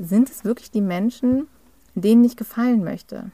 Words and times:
sind 0.00 0.30
es 0.30 0.44
wirklich 0.44 0.70
die 0.70 0.80
Menschen, 0.80 1.46
denen 1.94 2.24
ich 2.24 2.36
gefallen 2.36 2.82
möchte? 2.82 3.30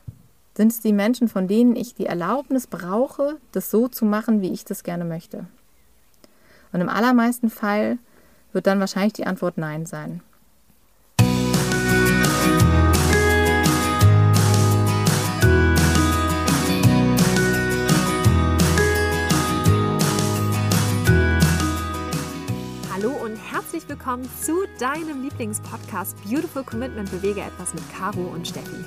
Sind 0.57 0.73
es 0.73 0.81
die 0.81 0.93
Menschen, 0.93 1.29
von 1.29 1.49
denen 1.49 1.77
ich 1.77 1.95
die 1.95 2.07
Erlaubnis 2.07 2.67
brauche, 2.67 3.37
das 3.53 3.71
so 3.71 3.89
zu 3.89 4.05
machen, 4.05 4.41
wie 4.41 4.53
ich 4.53 4.65
das 4.65 4.83
gerne 4.83 5.05
möchte? 5.05 5.47
Und 6.73 6.81
im 6.81 6.89
allermeisten 6.89 7.51
Fall 7.51 7.99
wird 8.53 8.67
dann 8.67 8.81
wahrscheinlich 8.81 9.13
die 9.13 9.27
Antwort 9.27 9.59
Nein 9.59 9.87
sein. 9.87 10.23
Herzlich 23.77 23.99
willkommen 23.99 24.27
zu 24.41 24.65
deinem 24.81 25.21
Lieblingspodcast 25.23 26.17
Beautiful 26.25 26.65
Commitment 26.65 27.11
Bewege 27.11 27.43
etwas 27.43 27.75
mit 27.75 27.83
Caro 27.93 28.23
und 28.23 28.49
Steffi. 28.49 28.83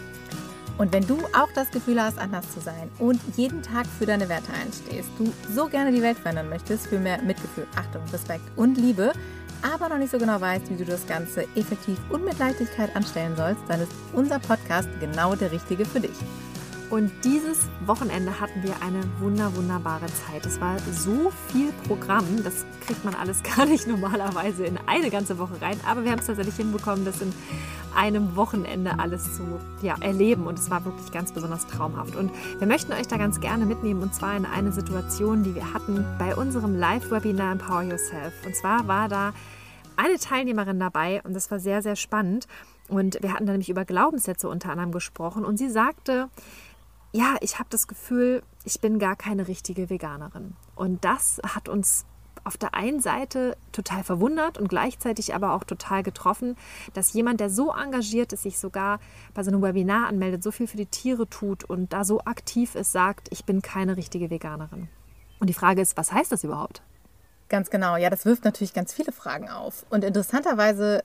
Und 0.79 0.91
wenn 0.91 1.05
du 1.05 1.19
auch 1.37 1.49
das 1.53 1.69
Gefühl 1.69 2.01
hast, 2.01 2.17
anders 2.17 2.51
zu 2.51 2.59
sein 2.59 2.89
und 2.97 3.21
jeden 3.37 3.61
Tag 3.61 3.85
für 3.85 4.07
deine 4.07 4.27
Werte 4.29 4.51
einstehst, 4.51 5.09
du 5.19 5.31
so 5.53 5.67
gerne 5.67 5.91
die 5.91 6.01
Welt 6.01 6.17
verändern 6.17 6.49
möchtest 6.49 6.87
für 6.87 6.97
mehr 6.97 7.21
Mitgefühl, 7.21 7.67
Achtung, 7.75 8.01
Respekt 8.11 8.41
und 8.55 8.79
Liebe, 8.79 9.13
aber 9.61 9.89
noch 9.89 9.99
nicht 9.99 10.09
so 10.09 10.17
genau 10.17 10.41
weißt, 10.41 10.71
wie 10.71 10.77
du 10.77 10.85
das 10.85 11.05
Ganze 11.05 11.43
effektiv 11.55 11.99
und 12.09 12.25
mit 12.25 12.39
Leichtigkeit 12.39 12.95
anstellen 12.95 13.35
sollst, 13.35 13.61
dann 13.67 13.81
ist 13.81 13.91
unser 14.13 14.39
Podcast 14.39 14.89
genau 14.99 15.35
der 15.35 15.51
richtige 15.51 15.85
für 15.85 15.99
dich. 15.99 16.17
Und 16.89 17.11
dieses 17.23 17.67
Wochenende 17.85 18.39
hatten 18.39 18.63
wir 18.63 18.81
eine 18.81 19.03
wunder, 19.19 19.55
wunderbare 19.55 20.07
Zeit. 20.07 20.43
Es 20.45 20.59
war 20.59 20.79
so 20.79 21.31
viel 21.51 21.71
Programm, 21.87 22.43
das 22.43 22.65
kriegt 22.81 23.05
man 23.05 23.13
alles 23.13 23.43
gar 23.55 23.65
nicht 23.67 23.85
normalerweise 23.85 24.65
in 24.65 24.79
eine 24.87 25.11
ganze 25.11 25.37
Woche 25.37 25.61
rein. 25.61 25.79
Aber 25.85 26.03
wir 26.03 26.11
haben 26.11 26.19
es 26.19 26.25
tatsächlich 26.25 26.55
hinbekommen, 26.55 27.05
das 27.05 27.21
in 27.21 27.31
einem 27.95 28.35
Wochenende 28.35 28.97
alles 28.97 29.35
zu 29.35 29.43
ja, 29.83 29.97
erleben. 30.01 30.47
Und 30.47 30.57
es 30.57 30.71
war 30.71 30.83
wirklich 30.83 31.11
ganz 31.11 31.31
besonders 31.31 31.67
traumhaft. 31.67 32.15
Und 32.15 32.31
wir 32.57 32.67
möchten 32.67 32.91
euch 32.91 33.07
da 33.07 33.17
ganz 33.17 33.39
gerne 33.39 33.67
mitnehmen. 33.67 34.01
Und 34.01 34.15
zwar 34.15 34.35
in 34.35 34.45
eine 34.45 34.71
Situation, 34.71 35.43
die 35.43 35.53
wir 35.53 35.73
hatten 35.73 36.03
bei 36.17 36.35
unserem 36.35 36.75
Live-Webinar 36.75 37.51
Empower 37.51 37.83
Yourself. 37.83 38.33
Und 38.45 38.55
zwar 38.55 38.87
war 38.87 39.07
da 39.07 39.33
eine 39.95 40.17
Teilnehmerin 40.17 40.79
dabei 40.79 41.21
und 41.23 41.33
das 41.33 41.51
war 41.51 41.59
sehr, 41.59 41.81
sehr 41.81 41.95
spannend. 41.95 42.47
Und 42.87 43.21
wir 43.21 43.33
hatten 43.33 43.45
da 43.45 43.51
nämlich 43.51 43.69
über 43.69 43.85
Glaubenssätze 43.85 44.49
unter 44.49 44.71
anderem 44.71 44.91
gesprochen. 44.91 45.45
Und 45.45 45.57
sie 45.57 45.69
sagte, 45.69 46.29
ja, 47.11 47.37
ich 47.41 47.59
habe 47.59 47.69
das 47.69 47.87
Gefühl, 47.87 48.43
ich 48.63 48.81
bin 48.81 48.99
gar 48.99 49.15
keine 49.15 49.47
richtige 49.47 49.89
Veganerin. 49.89 50.55
Und 50.75 51.03
das 51.05 51.41
hat 51.43 51.69
uns 51.69 52.05
auf 52.43 52.57
der 52.57 52.73
einen 52.73 53.01
Seite 53.01 53.57
total 53.71 54.03
verwundert 54.03 54.57
und 54.57 54.69
gleichzeitig 54.69 55.35
aber 55.35 55.53
auch 55.53 55.63
total 55.63 56.03
getroffen, 56.03 56.55
dass 56.93 57.13
jemand, 57.13 57.39
der 57.39 57.49
so 57.49 57.71
engagiert 57.71 58.33
ist, 58.33 58.43
sich 58.43 58.57
sogar 58.59 58.99
bei 59.33 59.43
so 59.43 59.51
einem 59.51 59.61
Webinar 59.61 60.07
anmeldet, 60.07 60.43
so 60.43 60.51
viel 60.51 60.67
für 60.67 60.77
die 60.77 60.85
Tiere 60.85 61.27
tut 61.29 61.63
und 61.63 61.91
da 61.93 62.05
so 62.05 62.21
aktiv 62.21 62.75
ist, 62.75 62.91
sagt, 62.91 63.27
ich 63.31 63.45
bin 63.45 63.61
keine 63.61 63.97
richtige 63.97 64.29
Veganerin. 64.29 64.87
Und 65.39 65.47
die 65.49 65.53
Frage 65.53 65.81
ist, 65.81 65.97
was 65.97 66.11
heißt 66.11 66.31
das 66.31 66.43
überhaupt? 66.43 66.81
Ganz 67.49 67.69
genau, 67.69 67.97
ja, 67.97 68.09
das 68.09 68.25
wirft 68.25 68.45
natürlich 68.45 68.73
ganz 68.73 68.93
viele 68.93 69.11
Fragen 69.11 69.49
auf. 69.49 69.85
Und 69.89 70.03
interessanterweise 70.03 71.03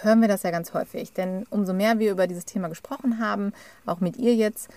hören 0.00 0.20
wir 0.20 0.28
das 0.28 0.42
ja 0.42 0.50
ganz 0.50 0.72
häufig, 0.72 1.12
denn 1.12 1.44
umso 1.50 1.74
mehr 1.74 1.98
wir 1.98 2.12
über 2.12 2.26
dieses 2.26 2.46
Thema 2.46 2.68
gesprochen 2.68 3.18
haben, 3.18 3.52
auch 3.84 4.00
mit 4.00 4.16
ihr 4.16 4.34
jetzt, 4.34 4.68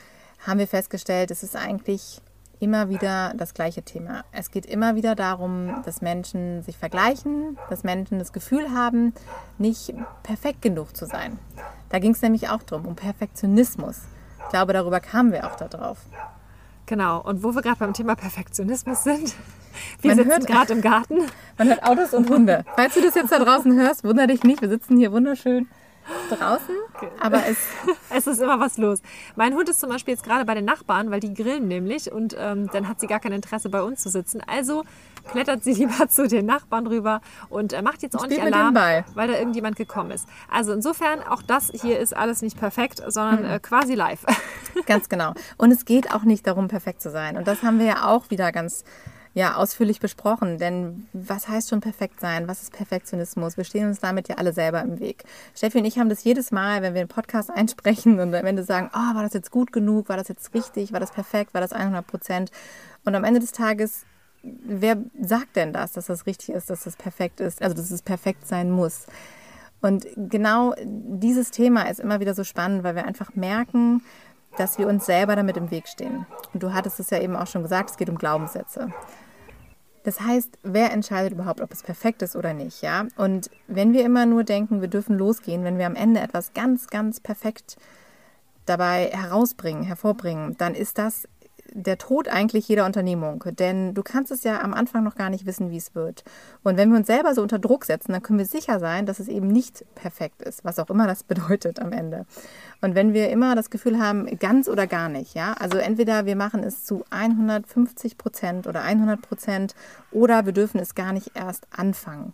haben 0.45 0.59
wir 0.59 0.67
festgestellt, 0.67 1.31
es 1.31 1.43
ist 1.43 1.55
eigentlich 1.55 2.21
immer 2.59 2.89
wieder 2.89 3.33
das 3.37 3.53
gleiche 3.53 3.83
Thema. 3.83 4.23
Es 4.31 4.51
geht 4.51 4.65
immer 4.65 4.95
wieder 4.95 5.15
darum, 5.15 5.81
dass 5.85 6.01
Menschen 6.01 6.63
sich 6.63 6.77
vergleichen, 6.77 7.57
dass 7.69 7.83
Menschen 7.83 8.19
das 8.19 8.33
Gefühl 8.33 8.71
haben, 8.71 9.13
nicht 9.57 9.93
perfekt 10.23 10.61
genug 10.61 10.95
zu 10.95 11.05
sein. 11.05 11.37
Da 11.89 11.99
ging 11.99 12.11
es 12.11 12.21
nämlich 12.21 12.49
auch 12.49 12.63
darum, 12.63 12.85
um 12.87 12.95
Perfektionismus. 12.95 14.01
Ich 14.43 14.49
glaube, 14.49 14.73
darüber 14.73 14.99
kamen 14.99 15.31
wir 15.31 15.45
auch 15.47 15.55
darauf. 15.55 15.97
Genau, 16.85 17.21
und 17.21 17.43
wo 17.43 17.53
wir 17.55 17.61
gerade 17.61 17.79
beim 17.79 17.93
Thema 17.93 18.15
Perfektionismus 18.15 19.03
sind, 19.03 19.33
wir 20.01 20.15
man 20.15 20.23
sitzen 20.23 20.45
gerade 20.45 20.73
im 20.73 20.81
Garten. 20.81 21.17
Man 21.57 21.67
hört 21.67 21.83
Autos 21.83 22.13
und 22.13 22.29
Hunde. 22.29 22.63
Falls 22.75 22.93
du 22.93 23.01
das 23.01 23.15
jetzt 23.15 23.31
da 23.31 23.39
draußen 23.39 23.75
hörst, 23.75 24.03
wundere 24.03 24.27
dich 24.27 24.43
nicht, 24.43 24.61
wir 24.61 24.69
sitzen 24.69 24.97
hier 24.97 25.11
wunderschön 25.11 25.67
draußen, 26.29 26.75
aber 27.19 27.45
es, 27.47 27.57
es 28.09 28.27
ist 28.27 28.41
immer 28.41 28.59
was 28.59 28.77
los. 28.77 29.01
Mein 29.35 29.53
Hund 29.53 29.69
ist 29.69 29.79
zum 29.79 29.89
Beispiel 29.89 30.13
jetzt 30.13 30.23
gerade 30.23 30.45
bei 30.45 30.53
den 30.53 30.65
Nachbarn, 30.65 31.11
weil 31.11 31.19
die 31.19 31.33
grillen 31.33 31.67
nämlich 31.67 32.11
und 32.11 32.35
ähm, 32.37 32.69
dann 32.71 32.87
hat 32.87 32.99
sie 32.99 33.07
gar 33.07 33.19
kein 33.19 33.31
Interesse 33.31 33.69
bei 33.69 33.81
uns 33.81 34.01
zu 34.01 34.09
sitzen. 34.09 34.41
Also 34.45 34.83
klettert 35.29 35.63
sie 35.63 35.73
lieber 35.85 36.07
zu 36.07 36.27
den 36.27 36.45
Nachbarn 36.45 36.87
rüber 36.87 37.21
und 37.49 37.73
äh, 37.73 37.81
macht 37.81 38.03
jetzt 38.03 38.15
ordentlich 38.15 38.41
Alarm, 38.41 38.75
weil 38.75 39.27
da 39.27 39.37
irgendjemand 39.37 39.75
gekommen 39.75 40.11
ist. 40.11 40.27
Also 40.49 40.73
insofern, 40.73 41.21
auch 41.23 41.41
das 41.41 41.71
hier 41.73 41.99
ist 41.99 42.15
alles 42.15 42.41
nicht 42.41 42.57
perfekt, 42.57 43.01
sondern 43.07 43.43
mhm. 43.43 43.49
äh, 43.49 43.59
quasi 43.59 43.95
live. 43.95 44.25
Ganz 44.85 45.09
genau. 45.09 45.33
Und 45.57 45.71
es 45.71 45.85
geht 45.85 46.13
auch 46.13 46.23
nicht 46.23 46.45
darum, 46.47 46.67
perfekt 46.67 47.01
zu 47.01 47.09
sein. 47.09 47.37
Und 47.37 47.47
das 47.47 47.63
haben 47.63 47.79
wir 47.79 47.85
ja 47.85 48.07
auch 48.07 48.29
wieder 48.29 48.51
ganz 48.51 48.83
ja, 49.35 49.55
ausführlich 49.55 49.99
besprochen. 49.99 50.57
Denn 50.57 51.07
was 51.11 51.49
heißt 51.49 51.69
schon 51.69 51.81
perfekt 51.81 52.21
sein? 52.21 52.47
Was 52.47 52.63
ist 52.63 52.71
Perfektionismus? 52.71 53.57
Wir 53.57 53.65
stehen 53.65 53.87
uns 53.87 53.99
damit 53.99 54.29
ja 54.29 54.35
alle 54.37 54.53
selber 54.53 54.81
im 54.81 54.99
Weg. 54.99 55.25
Steffi 55.53 55.77
und 55.77 55.85
ich 55.85 55.99
haben 55.99 56.09
das 56.09 56.23
jedes 56.23 56.51
Mal, 56.51 56.81
wenn 56.81 56.93
wir 56.93 57.01
einen 57.01 57.09
Podcast 57.09 57.51
einsprechen 57.55 58.19
und 58.19 58.33
am 58.33 58.45
Ende 58.45 58.63
sagen, 58.63 58.89
oh, 58.93 59.15
war 59.15 59.23
das 59.23 59.33
jetzt 59.33 59.51
gut 59.51 59.71
genug? 59.73 60.09
War 60.09 60.17
das 60.17 60.29
jetzt 60.29 60.53
richtig? 60.55 60.93
War 60.93 61.01
das 61.01 61.11
perfekt? 61.11 61.53
War 61.53 61.61
das 61.61 61.73
100 61.73 62.07
Prozent? 62.07 62.51
Und 63.03 63.13
am 63.13 63.25
Ende 63.25 63.41
des 63.41 63.51
Tages, 63.51 64.05
wer 64.41 64.97
sagt 65.21 65.57
denn 65.57 65.73
das, 65.73 65.91
dass 65.91 66.05
das 66.05 66.25
richtig 66.25 66.49
ist, 66.49 66.69
dass 66.69 66.85
das 66.85 66.95
perfekt 66.95 67.41
ist? 67.41 67.61
Also, 67.61 67.75
dass 67.75 67.91
es 67.91 68.01
perfekt 68.01 68.47
sein 68.47 68.71
muss? 68.71 69.05
Und 69.81 70.07
genau 70.15 70.73
dieses 70.81 71.51
Thema 71.51 71.83
ist 71.89 71.99
immer 71.99 72.21
wieder 72.21 72.33
so 72.33 72.45
spannend, 72.45 72.83
weil 72.83 72.95
wir 72.95 73.05
einfach 73.05 73.35
merken, 73.35 74.01
dass 74.57 74.79
wir 74.79 74.87
uns 74.87 75.05
selber 75.05 75.35
damit 75.35 75.57
im 75.57 75.71
Weg 75.71 75.89
stehen. 75.89 76.25
Und 76.53 76.63
du 76.63 76.73
hattest 76.73 77.01
es 77.01 77.09
ja 77.09 77.19
eben 77.19 77.35
auch 77.35 77.47
schon 77.47 77.63
gesagt, 77.63 77.89
es 77.89 77.97
geht 77.97 78.09
um 78.09 78.17
Glaubenssätze. 78.17 78.93
Das 80.05 80.21
heißt, 80.21 80.59
wer 80.61 80.91
entscheidet 80.91 81.33
überhaupt, 81.33 81.61
ob 81.61 81.73
es 81.73 81.81
perfekt 81.81 82.21
ist 82.21 82.35
oder 82.35 82.53
nicht, 82.53 82.83
ja? 82.83 83.07
Und 83.17 83.49
wenn 83.67 83.91
wir 83.91 84.05
immer 84.05 84.27
nur 84.27 84.43
denken, 84.43 84.79
wir 84.79 84.87
dürfen 84.87 85.17
losgehen, 85.17 85.63
wenn 85.63 85.79
wir 85.79 85.87
am 85.87 85.95
Ende 85.95 86.19
etwas 86.19 86.53
ganz, 86.53 86.87
ganz 86.87 87.19
perfekt 87.19 87.77
dabei 88.67 89.09
herausbringen, 89.11 89.81
hervorbringen, 89.81 90.57
dann 90.59 90.75
ist 90.75 90.99
das 90.99 91.27
der 91.73 91.97
Tod 91.97 92.27
eigentlich 92.27 92.67
jeder 92.67 92.85
Unternehmung. 92.85 93.43
Denn 93.57 93.95
du 93.95 94.03
kannst 94.03 94.31
es 94.31 94.43
ja 94.43 94.61
am 94.61 94.75
Anfang 94.75 95.03
noch 95.03 95.15
gar 95.15 95.31
nicht 95.31 95.47
wissen, 95.47 95.71
wie 95.71 95.77
es 95.77 95.95
wird. 95.95 96.23
Und 96.63 96.77
wenn 96.77 96.91
wir 96.91 96.97
uns 96.97 97.07
selber 97.07 97.33
so 97.33 97.41
unter 97.41 97.57
Druck 97.57 97.85
setzen, 97.85 98.11
dann 98.11 98.21
können 98.21 98.37
wir 98.37 98.45
sicher 98.45 98.79
sein, 98.79 99.07
dass 99.07 99.19
es 99.19 99.27
eben 99.27 99.47
nicht 99.47 99.83
perfekt 99.95 100.43
ist, 100.43 100.63
was 100.63 100.77
auch 100.77 100.91
immer 100.91 101.07
das 101.07 101.23
bedeutet 101.23 101.79
am 101.79 101.91
Ende. 101.91 102.27
Und 102.81 102.95
wenn 102.95 103.13
wir 103.13 103.29
immer 103.29 103.55
das 103.55 103.69
Gefühl 103.69 103.99
haben, 103.99 104.25
ganz 104.39 104.67
oder 104.67 104.87
gar 104.87 105.09
nicht, 105.09 105.33
ja, 105.33 105.53
also 105.53 105.77
entweder 105.77 106.25
wir 106.25 106.35
machen 106.35 106.63
es 106.63 106.83
zu 106.83 107.03
150 107.09 108.17
Prozent 108.17 108.67
oder 108.67 108.81
100 108.81 109.21
Prozent 109.21 109.75
oder 110.11 110.45
wir 110.45 110.53
dürfen 110.53 110.79
es 110.79 110.95
gar 110.95 111.13
nicht 111.13 111.31
erst 111.35 111.67
anfangen, 111.71 112.33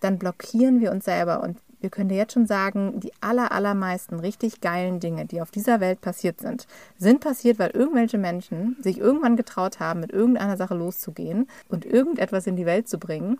dann 0.00 0.18
blockieren 0.18 0.80
wir 0.80 0.90
uns 0.90 1.04
selber 1.04 1.42
und 1.42 1.58
wir 1.82 1.90
können 1.90 2.08
dir 2.08 2.16
jetzt 2.16 2.34
schon 2.34 2.46
sagen, 2.46 3.00
die 3.00 3.12
aller, 3.20 3.50
allermeisten 3.50 4.20
richtig 4.20 4.60
geilen 4.60 5.00
Dinge, 5.00 5.26
die 5.26 5.40
auf 5.40 5.50
dieser 5.50 5.80
Welt 5.80 6.00
passiert 6.00 6.40
sind, 6.40 6.66
sind 6.96 7.20
passiert, 7.20 7.58
weil 7.58 7.70
irgendwelche 7.70 8.18
Menschen 8.18 8.76
sich 8.80 8.98
irgendwann 8.98 9.36
getraut 9.36 9.80
haben, 9.80 10.00
mit 10.00 10.12
irgendeiner 10.12 10.56
Sache 10.56 10.74
loszugehen 10.74 11.48
und 11.68 11.84
irgendetwas 11.84 12.46
in 12.46 12.54
die 12.54 12.66
Welt 12.66 12.88
zu 12.88 12.98
bringen 12.98 13.38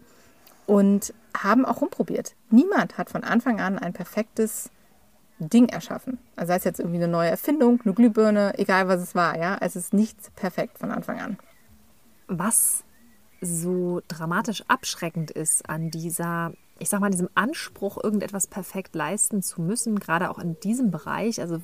und 0.67 1.15
haben 1.37 1.65
auch 1.65 1.81
rumprobiert. 1.81 2.35
Niemand 2.51 2.99
hat 2.99 3.11
von 3.11 3.23
Anfang 3.23 3.61
an 3.61 3.79
ein 3.79 3.93
perfektes 3.93 4.71
Ding 5.39 5.69
erschaffen. 5.69 6.19
Also 6.37 6.51
sei 6.51 6.57
es 6.57 6.65
jetzt 6.65 6.81
irgendwie 6.81 6.99
eine 6.99 7.09
neue 7.09 7.31
Erfindung, 7.31 7.81
eine 7.85 7.95
Glühbirne, 7.95 8.59
egal 8.59 8.89
was 8.89 9.01
es 9.01 9.15
war, 9.15 9.39
ja. 9.39 9.57
Es 9.61 9.77
ist 9.77 9.93
nichts 9.93 10.31
perfekt 10.31 10.79
von 10.79 10.91
Anfang 10.91 11.21
an. 11.21 11.39
Was 12.29 12.85
so 13.41 14.01
dramatisch 14.09 14.63
abschreckend 14.69 15.31
ist 15.31 15.69
an 15.69 15.91
dieser 15.91 16.53
ich 16.83 16.89
sag 16.89 17.01
mal, 17.01 17.11
diesem 17.11 17.29
Anspruch, 17.35 18.03
irgendetwas 18.03 18.49
perfekt 18.49 18.95
leisten 18.95 19.41
zu 19.41 19.63
müssen, 19.63 19.99
gerade 19.99 20.31
auch 20.31 20.39
in 20.39 20.59
diesem 20.61 20.91
Bereich, 20.91 21.41
also 21.41 21.59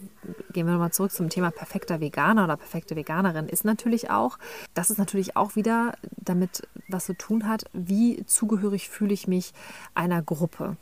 gehen 0.53 0.67
wir 0.67 0.73
nochmal 0.73 0.93
zurück 0.93 1.11
zum 1.11 1.29
Thema 1.29 1.51
perfekter 1.51 2.01
Veganer 2.01 2.45
oder 2.45 2.57
perfekte 2.57 2.95
Veganerin, 2.95 3.49
ist 3.49 3.65
natürlich 3.65 4.11
auch, 4.11 4.39
das 4.75 4.91
ist 4.91 4.99
natürlich 4.99 5.37
auch 5.37 5.57
wieder 5.57 5.93
damit 6.17 6.63
was 6.89 7.07
zu 7.07 7.15
tun 7.15 7.49
hat, 7.49 7.65
wie 7.73 8.25
zugehörig 8.27 8.89
fühle 8.89 9.13
ich 9.13 9.27
mich 9.27 9.53
einer 9.95 10.23
Gruppe. 10.23 10.77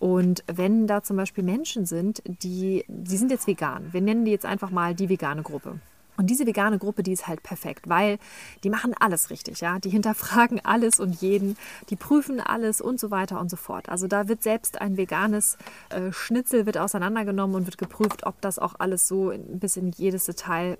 Und 0.00 0.42
wenn 0.52 0.86
da 0.86 1.02
zum 1.02 1.16
Beispiel 1.16 1.44
Menschen 1.44 1.86
sind, 1.86 2.22
die, 2.26 2.84
die 2.88 3.16
sind 3.16 3.30
jetzt 3.30 3.46
vegan, 3.46 3.92
wir 3.92 4.00
nennen 4.00 4.24
die 4.24 4.32
jetzt 4.32 4.46
einfach 4.46 4.70
mal 4.70 4.94
die 4.94 5.08
vegane 5.08 5.42
Gruppe. 5.42 5.78
Und 6.16 6.28
diese 6.28 6.46
vegane 6.46 6.78
Gruppe, 6.78 7.02
die 7.02 7.12
ist 7.12 7.26
halt 7.26 7.42
perfekt, 7.42 7.88
weil 7.88 8.18
die 8.64 8.70
machen 8.70 8.94
alles 8.98 9.30
richtig, 9.30 9.60
ja. 9.60 9.78
Die 9.78 9.90
hinterfragen 9.90 10.60
alles 10.64 11.00
und 11.00 11.20
jeden, 11.20 11.56
die 11.90 11.96
prüfen 11.96 12.40
alles 12.40 12.80
und 12.80 13.00
so 13.00 13.10
weiter 13.10 13.40
und 13.40 13.50
so 13.50 13.56
fort. 13.56 13.88
Also 13.88 14.06
da 14.06 14.28
wird 14.28 14.42
selbst 14.42 14.80
ein 14.80 14.96
veganes 14.96 15.56
äh, 15.90 16.12
Schnitzel 16.12 16.66
wird 16.66 16.78
auseinandergenommen 16.78 17.56
und 17.56 17.66
wird 17.66 17.78
geprüft, 17.78 18.26
ob 18.26 18.40
das 18.40 18.58
auch 18.58 18.74
alles 18.78 19.08
so 19.08 19.32
bis 19.48 19.76
in 19.76 19.92
jedes 19.92 20.24
Detail 20.24 20.78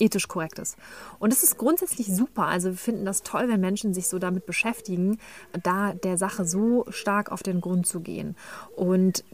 ethisch 0.00 0.28
korrekt 0.28 0.58
ist. 0.58 0.76
Und 1.18 1.32
das 1.32 1.42
ist 1.42 1.58
grundsätzlich 1.58 2.06
super. 2.06 2.46
Also 2.46 2.70
wir 2.70 2.76
finden 2.76 3.04
das 3.04 3.22
toll, 3.22 3.48
wenn 3.48 3.60
Menschen 3.60 3.94
sich 3.94 4.08
so 4.08 4.18
damit 4.18 4.46
beschäftigen, 4.46 5.18
da 5.62 5.92
der 5.92 6.16
Sache 6.16 6.44
so 6.44 6.86
stark 6.88 7.30
auf 7.30 7.42
den 7.42 7.60
Grund 7.60 7.86
zu 7.86 8.00
gehen. 8.00 8.36
Und 8.74 9.24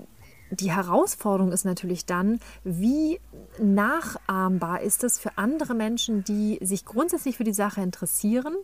die 0.50 0.70
Herausforderung 0.70 1.52
ist 1.52 1.64
natürlich 1.64 2.06
dann, 2.06 2.40
wie 2.64 3.20
nachahmbar 3.58 4.82
ist 4.82 5.04
es 5.04 5.18
für 5.18 5.36
andere 5.36 5.74
Menschen, 5.74 6.24
die 6.24 6.58
sich 6.62 6.84
grundsätzlich 6.84 7.36
für 7.36 7.44
die 7.44 7.54
Sache 7.54 7.80
interessieren, 7.80 8.54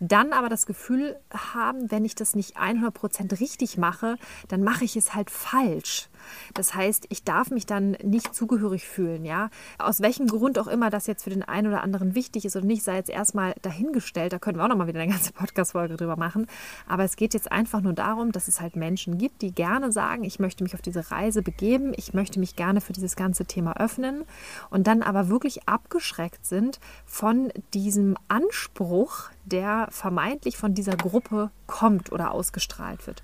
dann 0.00 0.32
aber 0.32 0.48
das 0.48 0.66
Gefühl 0.66 1.16
haben, 1.32 1.90
wenn 1.90 2.04
ich 2.04 2.14
das 2.14 2.34
nicht 2.34 2.58
100% 2.58 3.40
richtig 3.40 3.78
mache, 3.78 4.16
dann 4.48 4.62
mache 4.62 4.84
ich 4.84 4.96
es 4.96 5.14
halt 5.14 5.30
falsch. 5.30 6.08
Das 6.54 6.74
heißt, 6.74 7.06
ich 7.08 7.24
darf 7.24 7.50
mich 7.50 7.66
dann 7.66 7.92
nicht 8.02 8.34
zugehörig 8.34 8.86
fühlen, 8.86 9.24
ja. 9.24 9.50
Aus 9.78 10.00
welchem 10.00 10.28
Grund 10.28 10.58
auch 10.58 10.68
immer 10.68 10.90
das 10.90 11.06
jetzt 11.06 11.24
für 11.24 11.30
den 11.30 11.42
einen 11.42 11.66
oder 11.68 11.82
anderen 11.82 12.14
wichtig 12.14 12.44
ist 12.44 12.54
oder 12.54 12.66
nicht, 12.66 12.84
sei 12.84 12.96
jetzt 12.96 13.10
erstmal 13.10 13.54
dahingestellt. 13.62 14.32
Da 14.32 14.38
können 14.38 14.58
wir 14.58 14.64
auch 14.64 14.68
nochmal 14.68 14.86
wieder 14.86 15.00
eine 15.00 15.12
ganze 15.12 15.32
Podcast-Folge 15.32 15.96
drüber 15.96 16.16
machen. 16.16 16.46
Aber 16.86 17.04
es 17.04 17.16
geht 17.16 17.34
jetzt 17.34 17.50
einfach 17.50 17.80
nur 17.80 17.92
darum, 17.92 18.30
dass 18.30 18.48
es 18.48 18.60
halt 18.60 18.76
Menschen 18.76 19.18
gibt, 19.18 19.42
die 19.42 19.52
gerne 19.52 19.90
sagen, 19.90 20.24
ich 20.24 20.38
möchte 20.38 20.62
mich 20.62 20.74
auf 20.74 20.82
diese 20.82 21.10
Reise 21.10 21.31
begeben, 21.40 21.94
ich 21.96 22.12
möchte 22.12 22.38
mich 22.38 22.56
gerne 22.56 22.82
für 22.82 22.92
dieses 22.92 23.16
ganze 23.16 23.46
Thema 23.46 23.78
öffnen 23.78 24.24
und 24.68 24.86
dann 24.86 25.02
aber 25.02 25.30
wirklich 25.30 25.66
abgeschreckt 25.66 26.44
sind 26.44 26.80
von 27.06 27.50
diesem 27.72 28.18
Anspruch, 28.28 29.30
der 29.46 29.88
vermeintlich 29.90 30.58
von 30.58 30.74
dieser 30.74 30.96
Gruppe 30.96 31.50
kommt 31.66 32.12
oder 32.12 32.32
ausgestrahlt 32.32 33.06
wird. 33.06 33.22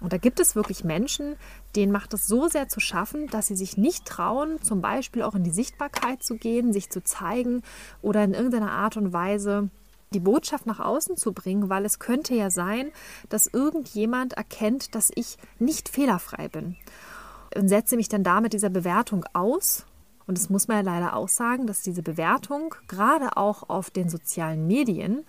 Und 0.00 0.12
da 0.12 0.16
gibt 0.16 0.40
es 0.40 0.54
wirklich 0.54 0.84
Menschen, 0.84 1.36
denen 1.76 1.92
macht 1.92 2.14
es 2.14 2.26
so 2.26 2.48
sehr 2.48 2.68
zu 2.68 2.80
schaffen, 2.80 3.26
dass 3.26 3.46
sie 3.48 3.56
sich 3.56 3.76
nicht 3.76 4.06
trauen, 4.06 4.62
zum 4.62 4.80
Beispiel 4.80 5.22
auch 5.22 5.34
in 5.34 5.44
die 5.44 5.50
Sichtbarkeit 5.50 6.22
zu 6.22 6.36
gehen, 6.36 6.72
sich 6.72 6.90
zu 6.90 7.02
zeigen 7.02 7.62
oder 8.00 8.24
in 8.24 8.34
irgendeiner 8.34 8.72
Art 8.72 8.96
und 8.96 9.12
Weise 9.12 9.68
die 10.12 10.20
Botschaft 10.20 10.66
nach 10.66 10.80
außen 10.80 11.16
zu 11.16 11.32
bringen, 11.32 11.68
weil 11.68 11.84
es 11.84 11.98
könnte 11.98 12.34
ja 12.34 12.50
sein, 12.50 12.90
dass 13.28 13.46
irgendjemand 13.46 14.32
erkennt, 14.32 14.94
dass 14.94 15.12
ich 15.14 15.36
nicht 15.58 15.88
fehlerfrei 15.88 16.48
bin 16.48 16.76
und 17.54 17.68
setze 17.68 17.96
mich 17.96 18.08
dann 18.08 18.22
damit 18.22 18.52
dieser 18.52 18.70
Bewertung 18.70 19.24
aus. 19.32 19.86
Und 20.26 20.38
das 20.38 20.50
muss 20.50 20.68
man 20.68 20.78
ja 20.78 20.92
leider 20.92 21.16
auch 21.16 21.28
sagen, 21.28 21.66
dass 21.66 21.82
diese 21.82 22.02
Bewertung 22.02 22.74
gerade 22.86 23.36
auch 23.36 23.68
auf 23.68 23.90
den 23.90 24.08
sozialen 24.08 24.66
Medien 24.66 25.24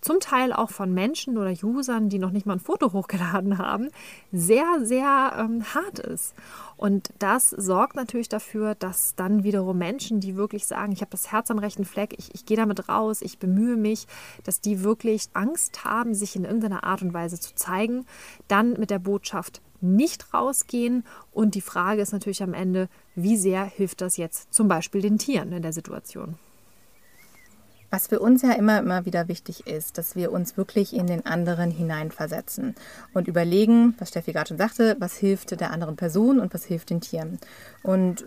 zum 0.00 0.20
Teil 0.20 0.52
auch 0.52 0.70
von 0.70 0.92
Menschen 0.92 1.38
oder 1.38 1.52
Usern, 1.62 2.08
die 2.08 2.18
noch 2.18 2.30
nicht 2.30 2.46
mal 2.46 2.54
ein 2.54 2.60
Foto 2.60 2.92
hochgeladen 2.92 3.58
haben, 3.58 3.88
sehr, 4.32 4.64
sehr 4.82 5.32
ähm, 5.38 5.62
hart 5.74 5.98
ist. 5.98 6.34
Und 6.76 7.10
das 7.18 7.50
sorgt 7.50 7.96
natürlich 7.96 8.28
dafür, 8.28 8.74
dass 8.74 9.14
dann 9.14 9.44
wiederum 9.44 9.78
Menschen, 9.78 10.20
die 10.20 10.36
wirklich 10.36 10.66
sagen, 10.66 10.92
ich 10.92 11.00
habe 11.00 11.10
das 11.10 11.32
Herz 11.32 11.50
am 11.50 11.58
rechten 11.58 11.84
Fleck, 11.84 12.14
ich, 12.18 12.34
ich 12.34 12.44
gehe 12.46 12.56
damit 12.56 12.88
raus, 12.88 13.22
ich 13.22 13.38
bemühe 13.38 13.76
mich, 13.76 14.06
dass 14.44 14.60
die 14.60 14.82
wirklich 14.82 15.28
Angst 15.32 15.84
haben, 15.84 16.14
sich 16.14 16.36
in 16.36 16.44
irgendeiner 16.44 16.84
Art 16.84 17.02
und 17.02 17.14
Weise 17.14 17.40
zu 17.40 17.54
zeigen, 17.54 18.04
dann 18.48 18.74
mit 18.74 18.90
der 18.90 18.98
Botschaft 18.98 19.62
nicht 19.80 20.32
rausgehen. 20.34 21.04
Und 21.32 21.54
die 21.54 21.60
Frage 21.60 22.02
ist 22.02 22.12
natürlich 22.12 22.42
am 22.42 22.54
Ende, 22.54 22.88
wie 23.14 23.36
sehr 23.36 23.64
hilft 23.64 24.00
das 24.00 24.16
jetzt 24.16 24.52
zum 24.52 24.68
Beispiel 24.68 25.02
den 25.02 25.18
Tieren 25.18 25.52
in 25.52 25.62
der 25.62 25.72
Situation? 25.72 26.36
Was 27.90 28.08
für 28.08 28.18
uns 28.18 28.42
ja 28.42 28.52
immer, 28.52 28.80
immer 28.80 29.06
wieder 29.06 29.28
wichtig 29.28 29.66
ist, 29.66 29.96
dass 29.96 30.16
wir 30.16 30.32
uns 30.32 30.56
wirklich 30.56 30.92
in 30.92 31.06
den 31.06 31.24
anderen 31.24 31.70
hineinversetzen 31.70 32.74
und 33.14 33.28
überlegen, 33.28 33.94
was 33.98 34.08
Steffi 34.08 34.32
gerade 34.32 34.48
schon 34.48 34.58
sagte, 34.58 34.96
was 34.98 35.16
hilft 35.16 35.58
der 35.60 35.70
anderen 35.70 35.96
Person 35.96 36.40
und 36.40 36.52
was 36.52 36.64
hilft 36.64 36.90
den 36.90 37.00
Tieren. 37.00 37.38
Und 37.82 38.26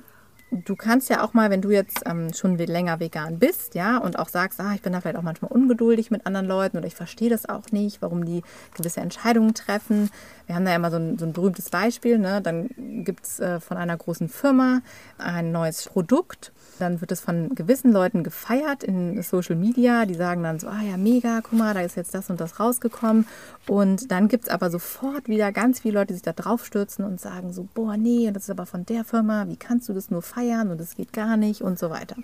du 0.52 0.76
kannst 0.76 1.10
ja 1.10 1.24
auch 1.24 1.34
mal, 1.34 1.50
wenn 1.50 1.62
du 1.62 1.70
jetzt 1.70 2.04
ähm, 2.06 2.34
schon 2.34 2.58
länger 2.58 3.00
vegan 3.00 3.40
bist, 3.40 3.76
ja, 3.76 3.98
und 3.98 4.18
auch 4.18 4.30
sagst, 4.30 4.60
ah, 4.60 4.74
ich 4.74 4.82
bin 4.82 4.94
da 4.94 5.02
vielleicht 5.02 5.18
auch 5.18 5.24
manchmal 5.24 5.52
ungeduldig 5.52 6.12
mit 6.12 6.26
anderen 6.26 6.48
Leuten 6.48 6.78
oder 6.78 6.88
ich 6.88 6.96
verstehe 6.96 7.30
das 7.30 7.48
auch 7.48 7.72
nicht, 7.72 8.02
warum 8.02 8.26
die 8.26 8.44
gewisse 8.76 9.02
Entscheidungen 9.02 9.54
treffen. 9.54 10.10
Wir 10.48 10.56
haben 10.56 10.66
da 10.66 10.72
ja 10.72 10.80
mal 10.80 10.92
so 10.92 10.98
ein, 10.98 11.18
so 11.18 11.26
ein 11.26 11.34
berühmtes 11.34 11.70
Beispiel, 11.70 12.18
ne? 12.18 12.42
dann 12.42 12.70
gibt 13.04 13.26
es 13.26 13.40
äh, 13.40 13.60
von 13.60 13.78
einer 13.78 13.98
großen 13.98 14.30
Firma 14.30 14.82
ein 15.18 15.52
neues 15.52 15.86
Produkt 15.86 16.52
dann 16.80 17.02
wird 17.02 17.12
es 17.12 17.20
von 17.20 17.54
gewissen 17.56 17.92
Leuten 17.92 18.24
gefeiert 18.24 18.84
in 18.84 19.22
Social 19.22 19.56
Media. 19.56 20.06
Die 20.06 20.16
sagen 20.16 20.44
dann 20.44 20.60
so, 20.60 20.68
ah 20.68 20.82
ja, 20.82 20.98
mega, 20.98 21.42
guck 21.42 21.60
mal, 21.60 21.74
da 21.74 21.82
ist 21.82 21.98
jetzt 21.98 22.14
das 22.14 22.30
und 22.30 22.40
das 22.40 22.60
rausgekommen. 22.60 23.28
Und 23.68 24.12
dann 24.12 24.28
gibt 24.28 24.46
es 24.46 24.50
aber 24.50 24.70
sofort 24.70 25.28
wieder 25.28 25.52
ganz 25.52 25.82
viele 25.82 25.96
Leute, 25.96 26.08
die 26.08 26.14
sich 26.16 26.24
da 26.24 26.34
drauf 26.34 26.66
stürzen 26.66 27.06
und 27.06 27.20
sagen 27.20 27.54
so, 27.54 27.68
boah, 27.74 27.98
nee, 27.98 28.32
das 28.32 28.44
ist 28.44 28.50
aber 28.50 28.66
von 28.66 28.86
der 28.86 29.04
Firma, 29.04 29.48
wie 29.48 29.58
kannst 29.58 29.90
du 29.90 29.94
das 29.94 30.10
nur 30.10 30.22
feiern 30.22 30.39
und 30.72 30.80
das 30.80 30.96
geht 30.96 31.14
gar 31.14 31.38
nicht 31.38 31.62
und 31.62 31.78
so 31.78 31.90
weiter. 31.90 32.16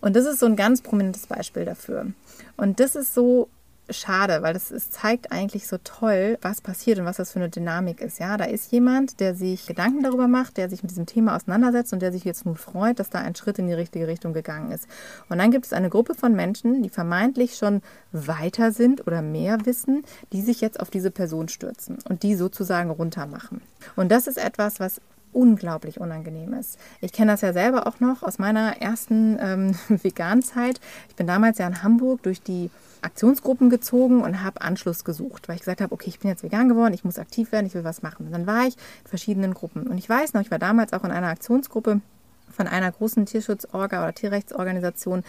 Und 0.00 0.16
das 0.16 0.26
ist 0.26 0.40
so 0.40 0.46
ein 0.46 0.56
ganz 0.56 0.82
prominentes 0.82 1.26
Beispiel 1.26 1.64
dafür. 1.64 2.06
Und 2.56 2.80
das 2.80 2.96
ist 2.96 3.14
so 3.14 3.48
schade, 3.90 4.42
weil 4.42 4.54
das 4.54 4.70
ist, 4.70 4.92
zeigt 4.92 5.32
eigentlich 5.32 5.66
so 5.66 5.76
toll, 5.82 6.38
was 6.40 6.60
passiert 6.60 6.98
und 6.98 7.04
was 7.04 7.16
das 7.16 7.32
für 7.32 7.38
eine 7.38 7.48
Dynamik 7.48 8.00
ist. 8.00 8.18
Ja, 8.18 8.36
da 8.36 8.44
ist 8.44 8.70
jemand, 8.72 9.20
der 9.20 9.34
sich 9.34 9.66
Gedanken 9.66 10.02
darüber 10.02 10.28
macht, 10.28 10.56
der 10.56 10.68
sich 10.68 10.82
mit 10.82 10.90
diesem 10.90 11.06
Thema 11.06 11.36
auseinandersetzt 11.36 11.92
und 11.92 12.00
der 12.00 12.12
sich 12.12 12.24
jetzt 12.24 12.46
nun 12.46 12.56
freut, 12.56 12.98
dass 12.98 13.10
da 13.10 13.18
ein 13.20 13.34
Schritt 13.34 13.58
in 13.58 13.66
die 13.66 13.72
richtige 13.74 14.06
Richtung 14.06 14.32
gegangen 14.32 14.70
ist. 14.72 14.86
Und 15.28 15.38
dann 15.38 15.50
gibt 15.50 15.66
es 15.66 15.72
eine 15.72 15.90
Gruppe 15.90 16.14
von 16.14 16.34
Menschen, 16.34 16.82
die 16.82 16.88
vermeintlich 16.88 17.56
schon 17.56 17.82
weiter 18.12 18.72
sind 18.72 19.06
oder 19.06 19.22
mehr 19.22 19.66
wissen, 19.66 20.04
die 20.32 20.42
sich 20.42 20.60
jetzt 20.60 20.80
auf 20.80 20.90
diese 20.90 21.10
Person 21.10 21.48
stürzen 21.48 21.98
und 22.08 22.22
die 22.22 22.34
sozusagen 22.34 22.90
runtermachen. 22.90 23.60
Und 23.96 24.10
das 24.10 24.26
ist 24.26 24.38
etwas, 24.38 24.80
was 24.80 25.00
unglaublich 25.32 26.00
unangenehm 26.00 26.52
ist. 26.54 26.78
Ich 27.00 27.12
kenne 27.12 27.32
das 27.32 27.40
ja 27.40 27.52
selber 27.52 27.86
auch 27.86 28.00
noch 28.00 28.22
aus 28.22 28.38
meiner 28.38 28.80
ersten 28.80 29.38
ähm, 29.40 29.74
Veganzeit. 30.02 30.80
Ich 31.08 31.16
bin 31.16 31.26
damals 31.26 31.58
ja 31.58 31.66
in 31.66 31.82
Hamburg 31.82 32.22
durch 32.22 32.42
die 32.42 32.70
Aktionsgruppen 33.02 33.68
gezogen 33.68 34.22
und 34.22 34.42
habe 34.42 34.60
Anschluss 34.60 35.04
gesucht, 35.04 35.48
weil 35.48 35.56
ich 35.56 35.62
gesagt 35.62 35.80
habe, 35.80 35.92
okay, 35.92 36.08
ich 36.08 36.20
bin 36.20 36.30
jetzt 36.30 36.44
vegan 36.44 36.68
geworden, 36.68 36.94
ich 36.94 37.04
muss 37.04 37.18
aktiv 37.18 37.50
werden, 37.50 37.66
ich 37.66 37.74
will 37.74 37.84
was 37.84 38.02
machen. 38.02 38.26
Und 38.26 38.32
dann 38.32 38.46
war 38.46 38.66
ich 38.66 38.76
in 38.76 39.08
verschiedenen 39.08 39.54
Gruppen. 39.54 39.88
Und 39.88 39.98
ich 39.98 40.08
weiß 40.08 40.34
noch, 40.34 40.40
ich 40.40 40.50
war 40.50 40.58
damals 40.58 40.92
auch 40.92 41.04
in 41.04 41.10
einer 41.10 41.28
Aktionsgruppe 41.28 42.00
von 42.52 42.68
einer 42.68 42.92
großen 42.92 43.26
Tierschutzorga 43.26 44.02
oder 44.02 44.14
Tierrechtsorganisation. 44.14 45.24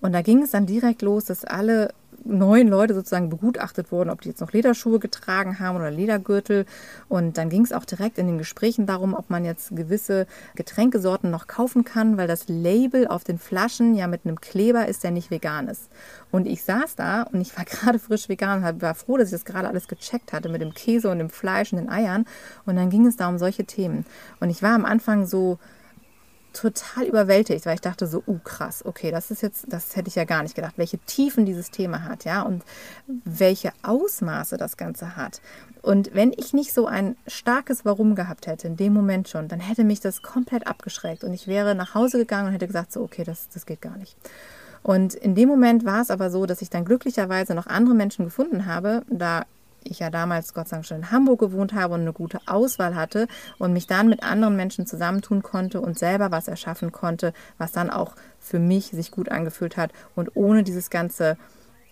Und 0.00 0.12
da 0.12 0.22
ging 0.22 0.42
es 0.42 0.52
dann 0.52 0.66
direkt 0.66 1.02
los, 1.02 1.26
dass 1.26 1.44
alle 1.44 1.92
neun 2.24 2.68
Leute 2.68 2.94
sozusagen 2.94 3.28
begutachtet 3.28 3.92
wurden, 3.92 4.10
ob 4.10 4.20
die 4.20 4.28
jetzt 4.28 4.40
noch 4.40 4.52
Lederschuhe 4.52 4.98
getragen 4.98 5.58
haben 5.58 5.76
oder 5.76 5.90
Ledergürtel. 5.90 6.66
Und 7.08 7.38
dann 7.38 7.50
ging 7.50 7.62
es 7.62 7.72
auch 7.72 7.84
direkt 7.84 8.18
in 8.18 8.26
den 8.26 8.38
Gesprächen 8.38 8.86
darum, 8.86 9.14
ob 9.14 9.30
man 9.30 9.44
jetzt 9.44 9.74
gewisse 9.74 10.26
Getränkesorten 10.54 11.30
noch 11.30 11.46
kaufen 11.46 11.84
kann, 11.84 12.16
weil 12.16 12.28
das 12.28 12.48
Label 12.48 13.06
auf 13.06 13.24
den 13.24 13.38
Flaschen 13.38 13.94
ja 13.94 14.06
mit 14.06 14.24
einem 14.24 14.40
Kleber 14.40 14.86
ist, 14.86 15.04
der 15.04 15.10
nicht 15.10 15.30
vegan 15.30 15.68
ist. 15.68 15.88
Und 16.30 16.46
ich 16.46 16.62
saß 16.62 16.96
da 16.96 17.22
und 17.22 17.40
ich 17.40 17.56
war 17.56 17.64
gerade 17.66 17.98
frisch 17.98 18.28
vegan 18.28 18.64
und 18.64 18.82
war 18.82 18.94
froh, 18.94 19.16
dass 19.16 19.28
ich 19.28 19.32
das 19.32 19.44
gerade 19.44 19.68
alles 19.68 19.88
gecheckt 19.88 20.32
hatte 20.32 20.48
mit 20.48 20.60
dem 20.60 20.74
Käse 20.74 21.10
und 21.10 21.18
dem 21.18 21.30
Fleisch 21.30 21.72
und 21.72 21.78
den 21.78 21.88
Eiern. 21.88 22.26
Und 22.66 22.76
dann 22.76 22.90
ging 22.90 23.06
es 23.06 23.16
da 23.16 23.28
um 23.28 23.38
solche 23.38 23.64
Themen. 23.64 24.04
Und 24.40 24.50
ich 24.50 24.62
war 24.62 24.74
am 24.74 24.84
Anfang 24.84 25.26
so, 25.26 25.58
total 26.60 27.04
überwältigt, 27.04 27.66
weil 27.66 27.76
ich 27.76 27.80
dachte 27.80 28.06
so, 28.06 28.22
uh, 28.26 28.38
krass, 28.42 28.84
okay, 28.84 29.10
das 29.10 29.30
ist 29.30 29.42
jetzt, 29.42 29.66
das 29.68 29.96
hätte 29.96 30.08
ich 30.08 30.16
ja 30.16 30.24
gar 30.24 30.42
nicht 30.42 30.54
gedacht, 30.54 30.74
welche 30.76 30.98
Tiefen 30.98 31.46
dieses 31.46 31.70
Thema 31.70 32.04
hat, 32.04 32.24
ja, 32.24 32.42
und 32.42 32.64
welche 33.06 33.72
Ausmaße 33.82 34.56
das 34.56 34.76
Ganze 34.76 35.16
hat. 35.16 35.40
Und 35.82 36.14
wenn 36.14 36.32
ich 36.36 36.52
nicht 36.52 36.72
so 36.72 36.86
ein 36.86 37.16
starkes 37.26 37.84
Warum 37.84 38.14
gehabt 38.14 38.46
hätte, 38.46 38.66
in 38.66 38.76
dem 38.76 38.92
Moment 38.92 39.28
schon, 39.28 39.48
dann 39.48 39.60
hätte 39.60 39.84
mich 39.84 40.00
das 40.00 40.22
komplett 40.22 40.66
abgeschreckt 40.66 41.22
und 41.24 41.32
ich 41.32 41.46
wäre 41.46 41.74
nach 41.74 41.94
Hause 41.94 42.18
gegangen 42.18 42.48
und 42.48 42.52
hätte 42.54 42.66
gesagt, 42.66 42.92
so, 42.92 43.02
okay, 43.02 43.24
das, 43.24 43.48
das 43.48 43.64
geht 43.64 43.80
gar 43.80 43.96
nicht. 43.96 44.16
Und 44.82 45.14
in 45.14 45.34
dem 45.34 45.48
Moment 45.48 45.84
war 45.84 46.00
es 46.00 46.10
aber 46.10 46.30
so, 46.30 46.46
dass 46.46 46.62
ich 46.62 46.70
dann 46.70 46.84
glücklicherweise 46.84 47.54
noch 47.54 47.66
andere 47.66 47.94
Menschen 47.94 48.24
gefunden 48.24 48.66
habe. 48.66 49.02
Da 49.08 49.44
ich 49.90 49.98
ja 50.00 50.10
damals 50.10 50.54
Gott 50.54 50.68
sei 50.68 50.76
Dank 50.76 50.86
schon 50.86 50.98
in 50.98 51.10
Hamburg 51.10 51.40
gewohnt 51.40 51.72
habe 51.72 51.94
und 51.94 52.02
eine 52.02 52.12
gute 52.12 52.40
Auswahl 52.46 52.94
hatte 52.94 53.26
und 53.58 53.72
mich 53.72 53.86
dann 53.86 54.08
mit 54.08 54.22
anderen 54.22 54.56
Menschen 54.56 54.86
zusammentun 54.86 55.42
konnte 55.42 55.80
und 55.80 55.98
selber 55.98 56.30
was 56.30 56.48
erschaffen 56.48 56.92
konnte, 56.92 57.32
was 57.58 57.72
dann 57.72 57.90
auch 57.90 58.14
für 58.38 58.58
mich 58.58 58.86
sich 58.86 59.10
gut 59.10 59.30
angefühlt 59.30 59.76
hat 59.76 59.92
und 60.14 60.36
ohne 60.36 60.62
dieses 60.62 60.90
ganze 60.90 61.36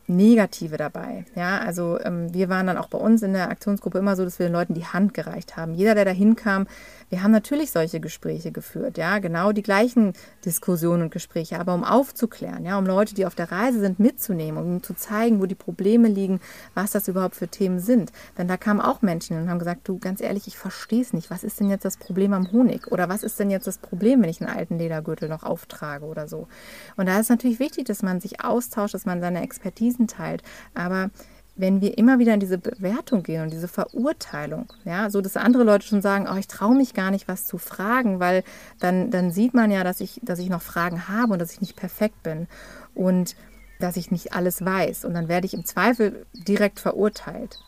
Negative 0.09 0.77
dabei. 0.77 1.25
Ja, 1.35 1.59
also 1.59 1.99
ähm, 2.01 2.33
wir 2.33 2.49
waren 2.49 2.67
dann 2.67 2.79
auch 2.79 2.89
bei 2.89 2.99
uns 2.99 3.23
in 3.23 3.33
der 3.33 3.51
Aktionsgruppe 3.51 3.99
immer 3.99 4.15
so, 4.15 4.25
dass 4.25 4.39
wir 4.39 4.47
den 4.47 4.53
Leuten 4.53 4.75
die 4.75 4.87
Hand 4.87 5.15
gereicht 5.15 5.57
haben. 5.57 5.75
Jeder, 5.75 5.95
der 5.95 6.05
da 6.05 6.13
hinkam, 6.13 6.67
wir 7.09 7.23
haben 7.23 7.31
natürlich 7.31 7.71
solche 7.71 8.01
Gespräche 8.01 8.51
geführt, 8.51 8.99
ja, 8.99 9.19
genau 9.19 9.53
die 9.53 9.63
gleichen 9.63 10.13
Diskussionen 10.45 11.05
und 11.05 11.11
Gespräche, 11.11 11.61
aber 11.61 11.75
um 11.75 11.85
aufzuklären, 11.85 12.65
ja, 12.65 12.79
um 12.79 12.87
Leute, 12.87 13.15
die 13.15 13.27
auf 13.27 13.35
der 13.35 13.53
Reise 13.53 13.81
sind, 13.81 14.01
mitzunehmen, 14.01 14.63
um 14.63 14.83
zu 14.83 14.95
zeigen, 14.95 15.41
wo 15.41 15.47
die 15.47 15.55
Probleme 15.55 16.09
liegen, 16.09 16.41
was 16.75 16.91
das 16.91 17.09
überhaupt 17.09 17.37
für 17.37 17.49
Themen 17.49 17.79
sind. 17.79 18.11
Denn 18.37 18.49
da 18.49 18.57
kamen 18.57 18.81
auch 18.81 19.03
Menschen 19.03 19.41
und 19.41 19.49
haben 19.49 19.59
gesagt, 19.59 19.87
du, 19.89 19.99
ganz 19.99 20.21
ehrlich, 20.21 20.47
ich 20.49 20.59
verstehe 20.59 21.03
es 21.03 21.13
nicht. 21.13 21.31
Was 21.31 21.45
ist 21.45 21.61
denn 21.61 21.71
jetzt 21.71 21.85
das 21.85 21.97
Problem 21.97 22.33
am 22.33 22.51
Honig? 22.51 22.91
Oder 22.91 23.09
was 23.09 23.23
ist 23.23 23.39
denn 23.39 23.51
jetzt 23.51 23.67
das 23.67 23.79
Problem, 23.79 24.23
wenn 24.23 24.31
ich 24.31 24.41
einen 24.41 24.55
alten 24.55 24.79
Ledergürtel 24.79 25.29
noch 25.29 25.45
auftrage 25.45 26.07
oder 26.07 26.27
so? 26.27 26.49
Und 26.97 27.07
da 27.07 27.21
ist 27.21 27.31
natürlich 27.31 27.61
wichtig, 27.61 27.85
dass 27.85 28.03
man 28.03 28.21
sich 28.21 28.45
austauscht, 28.45 28.95
dass 28.95 29.07
man 29.07 29.21
seine 29.21 29.43
Expertisen 29.43 30.09
teilt. 30.09 30.43
Aber 30.75 31.11
wenn 31.57 31.81
wir 31.81 31.97
immer 31.97 32.19
wieder 32.19 32.35
in 32.35 32.41
diese 32.41 32.59
Bewertung 32.59 33.23
gehen 33.23 33.43
und 33.43 33.53
diese 33.53 33.69
Verurteilung, 33.69 34.67
ja, 34.85 35.09
so 35.09 35.21
dass 35.21 35.37
andere 35.37 35.65
Leute 35.65 35.87
schon 35.87 36.03
sagen, 36.03 36.27
oh, 36.31 36.37
ich 36.37 36.49
traue 36.49 36.77
mich 36.77 36.93
gar 36.93 37.11
nicht, 37.11 37.29
was 37.29 37.47
zu 37.47 37.59
fragen, 37.59 38.21
weil 38.21 38.45
dann, 38.79 39.11
dann 39.11 39.31
sieht 39.31 39.55
man 39.55 39.71
ja, 39.71 39.83
dass 39.83 40.01
ich, 40.01 40.21
dass 40.23 40.39
ich 40.39 40.51
noch 40.51 40.63
Fragen 40.63 41.09
habe 41.09 41.33
und 41.33 41.39
dass 41.39 41.53
ich 41.53 41.61
nicht 41.61 41.77
perfekt 41.77 42.23
bin 42.23 42.47
und 42.95 43.37
dass 43.79 43.97
ich 43.97 44.11
nicht 44.11 44.35
alles 44.35 44.65
weiß. 44.65 45.05
Und 45.05 45.15
dann 45.15 45.29
werde 45.29 45.47
ich 45.47 45.55
im 45.55 45.65
Zweifel 45.65 46.27
direkt 46.33 46.81
verurteilt. 46.81 47.59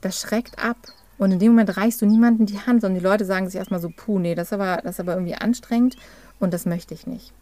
Das 0.00 0.20
schreckt 0.20 0.62
ab. 0.62 0.76
Und 1.18 1.32
in 1.32 1.38
dem 1.38 1.52
Moment 1.52 1.76
reichst 1.76 2.00
du 2.00 2.06
niemandem 2.06 2.46
die 2.46 2.60
Hand, 2.60 2.80
sondern 2.80 3.00
die 3.00 3.04
Leute 3.04 3.24
sagen 3.24 3.46
sich 3.46 3.56
erstmal 3.56 3.80
so, 3.80 3.90
puh, 3.94 4.18
nee, 4.18 4.34
das 4.34 4.48
ist 4.48 4.52
aber, 4.52 4.80
das 4.82 4.92
ist 4.92 5.00
aber 5.00 5.14
irgendwie 5.14 5.34
anstrengend 5.34 5.96
und 6.38 6.54
das 6.54 6.64
möchte 6.64 6.94
ich 6.94 7.06
nicht. 7.06 7.32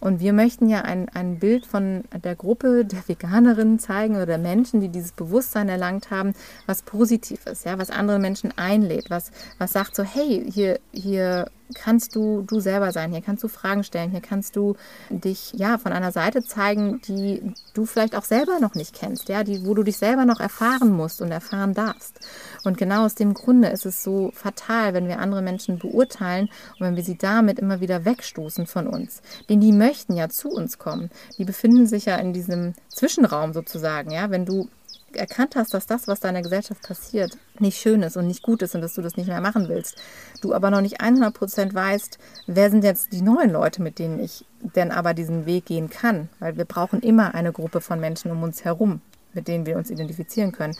Und 0.00 0.20
wir 0.20 0.32
möchten 0.32 0.68
ja 0.68 0.82
ein, 0.82 1.08
ein 1.08 1.38
Bild 1.38 1.66
von 1.66 2.04
der 2.22 2.34
Gruppe 2.34 2.84
der 2.84 3.06
Veganerinnen 3.06 3.78
zeigen 3.78 4.16
oder 4.16 4.26
der 4.26 4.38
Menschen, 4.38 4.80
die 4.80 4.88
dieses 4.88 5.12
Bewusstsein 5.12 5.68
erlangt 5.68 6.10
haben, 6.10 6.34
was 6.66 6.82
positiv 6.82 7.46
ist, 7.46 7.64
ja, 7.64 7.78
was 7.78 7.90
andere 7.90 8.18
Menschen 8.18 8.52
einlädt, 8.56 9.10
was, 9.10 9.30
was 9.58 9.72
sagt 9.72 9.96
so, 9.96 10.02
hey, 10.02 10.44
hier, 10.50 10.78
hier 10.92 11.46
kannst 11.74 12.16
du 12.16 12.42
du 12.42 12.60
selber 12.60 12.92
sein. 12.92 13.10
Hier 13.10 13.20
kannst 13.20 13.42
du 13.42 13.48
Fragen 13.48 13.84
stellen. 13.84 14.10
Hier 14.10 14.20
kannst 14.20 14.56
du 14.56 14.76
dich 15.10 15.52
ja 15.52 15.78
von 15.78 15.92
einer 15.92 16.12
Seite 16.12 16.42
zeigen, 16.42 17.00
die 17.02 17.42
du 17.74 17.86
vielleicht 17.86 18.16
auch 18.16 18.24
selber 18.24 18.60
noch 18.60 18.74
nicht 18.74 18.94
kennst, 18.94 19.28
ja, 19.28 19.44
die, 19.44 19.66
wo 19.66 19.74
du 19.74 19.82
dich 19.82 19.96
selber 19.96 20.24
noch 20.24 20.40
erfahren 20.40 20.90
musst 20.90 21.20
und 21.20 21.30
erfahren 21.30 21.74
darfst. 21.74 22.20
Und 22.64 22.78
genau 22.78 23.04
aus 23.04 23.14
dem 23.14 23.34
Grunde 23.34 23.68
ist 23.68 23.86
es 23.86 24.02
so 24.02 24.30
fatal, 24.34 24.94
wenn 24.94 25.08
wir 25.08 25.18
andere 25.18 25.42
Menschen 25.42 25.78
beurteilen 25.78 26.48
und 26.78 26.86
wenn 26.86 26.96
wir 26.96 27.04
sie 27.04 27.18
damit 27.18 27.58
immer 27.58 27.80
wieder 27.80 28.04
wegstoßen 28.04 28.66
von 28.66 28.86
uns. 28.86 29.20
Denn 29.48 29.60
die 29.60 29.72
möchten 29.72 30.14
ja 30.14 30.28
zu 30.28 30.48
uns 30.48 30.78
kommen. 30.78 31.10
Die 31.38 31.44
befinden 31.44 31.86
sich 31.86 32.06
ja 32.06 32.16
in 32.16 32.32
diesem 32.32 32.74
Zwischenraum 32.88 33.52
sozusagen, 33.52 34.10
ja. 34.10 34.30
Wenn 34.30 34.46
du 34.46 34.68
erkannt 35.16 35.56
hast, 35.56 35.74
dass 35.74 35.86
das, 35.86 36.08
was 36.08 36.20
deiner 36.20 36.42
Gesellschaft 36.42 36.82
passiert, 36.82 37.36
nicht 37.58 37.80
schön 37.80 38.02
ist 38.02 38.16
und 38.16 38.26
nicht 38.26 38.42
gut 38.42 38.62
ist 38.62 38.74
und 38.74 38.80
dass 38.80 38.94
du 38.94 39.02
das 39.02 39.16
nicht 39.16 39.28
mehr 39.28 39.40
machen 39.40 39.68
willst, 39.68 39.96
du 40.40 40.54
aber 40.54 40.70
noch 40.70 40.80
nicht 40.80 41.00
100% 41.00 41.74
weißt, 41.74 42.18
wer 42.46 42.70
sind 42.70 42.84
jetzt 42.84 43.12
die 43.12 43.22
neuen 43.22 43.50
Leute, 43.50 43.82
mit 43.82 43.98
denen 43.98 44.18
ich 44.18 44.44
denn 44.60 44.90
aber 44.90 45.14
diesen 45.14 45.46
Weg 45.46 45.66
gehen 45.66 45.90
kann, 45.90 46.28
weil 46.40 46.56
wir 46.56 46.64
brauchen 46.64 47.00
immer 47.00 47.34
eine 47.34 47.52
Gruppe 47.52 47.80
von 47.80 48.00
Menschen 48.00 48.30
um 48.30 48.42
uns 48.42 48.64
herum, 48.64 49.00
mit 49.32 49.48
denen 49.48 49.66
wir 49.66 49.76
uns 49.76 49.90
identifizieren 49.90 50.52
können. 50.52 50.76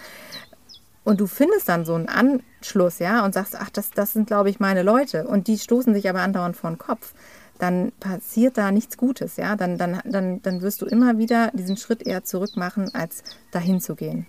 Und 1.05 1.21
du 1.21 1.27
findest 1.27 1.69
dann 1.69 1.85
so 1.85 1.95
einen 1.95 2.09
Anschluss, 2.09 2.99
ja, 2.99 3.25
und 3.25 3.35
sagst, 3.35 3.57
ach, 3.59 3.69
das, 3.69 3.91
das 3.91 4.15
sind, 4.15 4.27
glaube 4.27 4.49
ich, 4.49 4.59
meine 4.59 4.83
Leute. 4.83 5.27
Und 5.27 5.49
die 5.49 5.59
stoßen 5.59 5.93
sich 5.93 6.09
aber 6.09 6.21
andauernd 6.21 6.57
vor 6.57 6.71
den 6.71 6.79
Kopf 6.79 7.13
dann 7.59 7.93
passiert 8.01 8.59
da 8.59 8.71
nichts 8.73 8.97
Gutes, 8.97 9.37
ja. 9.37 9.57
Dann, 9.57 9.79
dann, 9.79 10.01
dann, 10.05 10.43
dann 10.43 10.61
wirst 10.63 10.83
du 10.83 10.87
immer 10.87 11.19
wieder 11.19 11.51
diesen 11.53 11.77
Schritt 11.77 12.07
eher 12.07 12.25
zurück 12.25 12.57
machen, 12.57 12.93
als 12.95 13.23
dahin 13.53 13.81
zu 13.81 13.95
gehen. 13.95 14.27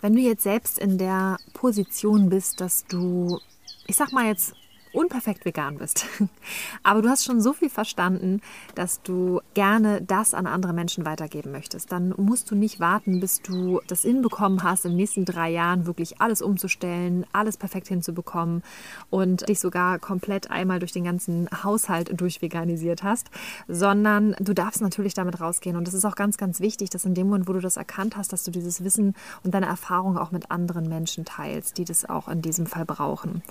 Wenn 0.00 0.14
du 0.14 0.20
jetzt 0.20 0.42
selbst 0.42 0.78
in 0.78 0.98
der 0.98 1.38
Position 1.54 2.28
bist, 2.28 2.60
dass 2.60 2.84
du, 2.84 3.40
ich 3.86 3.96
sag 3.96 4.12
mal 4.12 4.26
jetzt, 4.26 4.54
unperfekt 4.98 5.44
vegan 5.44 5.78
bist. 5.78 6.06
Aber 6.82 7.02
du 7.02 7.08
hast 7.08 7.24
schon 7.24 7.40
so 7.40 7.52
viel 7.52 7.70
verstanden, 7.70 8.40
dass 8.74 9.00
du 9.02 9.40
gerne 9.54 10.02
das 10.02 10.34
an 10.34 10.48
andere 10.48 10.72
Menschen 10.72 11.06
weitergeben 11.06 11.52
möchtest. 11.52 11.92
Dann 11.92 12.12
musst 12.16 12.50
du 12.50 12.56
nicht 12.56 12.80
warten, 12.80 13.20
bis 13.20 13.40
du 13.40 13.80
das 13.86 14.02
hinbekommen 14.02 14.64
hast, 14.64 14.84
in 14.84 14.92
den 14.92 14.96
nächsten 14.96 15.24
drei 15.24 15.50
Jahren 15.50 15.86
wirklich 15.86 16.20
alles 16.20 16.42
umzustellen, 16.42 17.24
alles 17.32 17.56
perfekt 17.56 17.86
hinzubekommen 17.86 18.64
und 19.08 19.48
dich 19.48 19.60
sogar 19.60 20.00
komplett 20.00 20.50
einmal 20.50 20.80
durch 20.80 20.92
den 20.92 21.04
ganzen 21.04 21.48
Haushalt 21.62 22.20
durchveganisiert 22.20 23.04
hast, 23.04 23.30
sondern 23.68 24.34
du 24.40 24.52
darfst 24.52 24.80
natürlich 24.80 25.14
damit 25.14 25.40
rausgehen. 25.40 25.76
Und 25.76 25.86
es 25.86 25.94
ist 25.94 26.04
auch 26.04 26.16
ganz, 26.16 26.38
ganz 26.38 26.58
wichtig, 26.58 26.90
dass 26.90 27.04
in 27.04 27.14
dem 27.14 27.28
Moment, 27.28 27.48
wo 27.48 27.52
du 27.52 27.60
das 27.60 27.76
erkannt 27.76 28.16
hast, 28.16 28.32
dass 28.32 28.42
du 28.42 28.50
dieses 28.50 28.82
Wissen 28.82 29.14
und 29.44 29.54
deine 29.54 29.66
Erfahrung 29.66 30.18
auch 30.18 30.32
mit 30.32 30.50
anderen 30.50 30.88
Menschen 30.88 31.24
teilst, 31.24 31.78
die 31.78 31.84
das 31.84 32.08
auch 32.08 32.26
in 32.26 32.42
diesem 32.42 32.66
Fall 32.66 32.84
brauchen. 32.84 33.42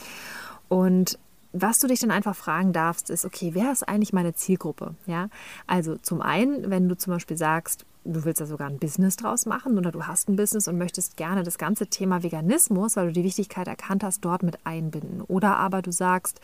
Und 0.69 1.17
was 1.53 1.79
du 1.79 1.87
dich 1.87 1.99
dann 1.99 2.11
einfach 2.11 2.35
fragen 2.35 2.73
darfst, 2.73 3.09
ist, 3.09 3.25
okay, 3.25 3.51
wer 3.53 3.71
ist 3.71 3.87
eigentlich 3.87 4.13
meine 4.13 4.33
Zielgruppe? 4.33 4.95
Ja, 5.05 5.29
also 5.65 5.97
zum 5.97 6.21
einen, 6.21 6.69
wenn 6.69 6.89
du 6.89 6.97
zum 6.97 7.13
Beispiel 7.13 7.37
sagst, 7.37 7.85
du 8.07 8.23
willst 8.23 8.41
da 8.41 8.45
sogar 8.45 8.69
ein 8.69 8.79
Business 8.79 9.17
draus 9.17 9.45
machen 9.45 9.77
oder 9.77 9.91
du 9.91 10.07
hast 10.07 10.29
ein 10.29 10.35
Business 10.35 10.67
und 10.67 10.77
möchtest 10.77 11.17
gerne 11.17 11.43
das 11.43 11.57
ganze 11.57 11.87
Thema 11.87 12.23
Veganismus, 12.23 12.95
weil 12.95 13.07
du 13.07 13.13
die 13.13 13.23
Wichtigkeit 13.23 13.67
erkannt 13.67 14.03
hast, 14.03 14.21
dort 14.21 14.43
mit 14.43 14.65
einbinden. 14.65 15.21
Oder 15.21 15.57
aber 15.57 15.81
du 15.81 15.91
sagst, 15.91 16.39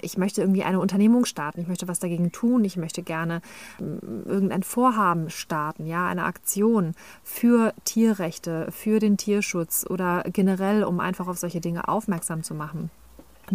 ich 0.00 0.16
möchte 0.16 0.40
irgendwie 0.40 0.62
eine 0.62 0.80
Unternehmung 0.80 1.24
starten, 1.24 1.60
ich 1.60 1.66
möchte 1.66 1.88
was 1.88 1.98
dagegen 1.98 2.32
tun, 2.32 2.64
ich 2.64 2.76
möchte 2.76 3.02
gerne 3.02 3.42
mm, 3.80 4.28
irgendein 4.28 4.62
Vorhaben 4.62 5.30
starten, 5.30 5.86
ja, 5.86 6.06
eine 6.06 6.24
Aktion 6.24 6.94
für 7.22 7.74
Tierrechte, 7.84 8.68
für 8.70 9.00
den 9.00 9.16
Tierschutz 9.16 9.84
oder 9.88 10.24
generell, 10.32 10.84
um 10.84 11.00
einfach 11.00 11.26
auf 11.26 11.38
solche 11.38 11.60
Dinge 11.60 11.88
aufmerksam 11.88 12.42
zu 12.42 12.54
machen 12.54 12.90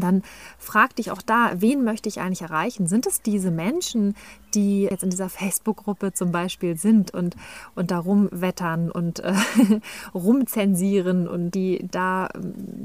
dann 0.02 0.24
frag 0.58 0.96
dich 0.96 1.12
auch 1.12 1.22
da, 1.22 1.52
wen 1.56 1.84
möchte 1.84 2.10
ich 2.10 2.20
eigentlich 2.20 2.42
erreichen? 2.42 2.88
Sind 2.88 3.06
es 3.06 3.22
diese 3.22 3.52
Menschen, 3.52 4.16
die 4.54 4.84
jetzt 4.84 5.04
in 5.04 5.10
dieser 5.10 5.30
Facebook-Gruppe 5.30 6.14
zum 6.14 6.32
Beispiel 6.32 6.78
sind 6.78 7.14
und, 7.14 7.36
und 7.76 7.92
da 7.92 8.00
rumwettern 8.00 8.92
und 8.92 9.20
äh, 9.20 9.34
rumzensieren 10.14 11.28
und 11.28 11.52
die 11.52 11.88
da 11.92 12.30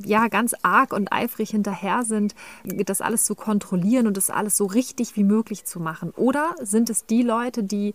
ja 0.05 0.29
ganz 0.29 0.55
arg 0.63 0.93
und 0.93 1.13
eifrig 1.13 1.51
hinterher 1.51 2.05
sind, 2.05 2.35
das 2.65 3.01
alles 3.01 3.25
zu 3.25 3.35
kontrollieren 3.35 4.07
und 4.07 4.17
das 4.17 4.31
alles 4.31 4.57
so 4.57 4.67
richtig 4.67 5.17
wie 5.17 5.25
möglich 5.25 5.65
zu 5.65 5.81
machen? 5.81 6.11
Oder 6.17 6.55
sind 6.61 6.91
es 6.91 7.07
die 7.07 7.23
Leute, 7.23 7.63
die 7.63 7.95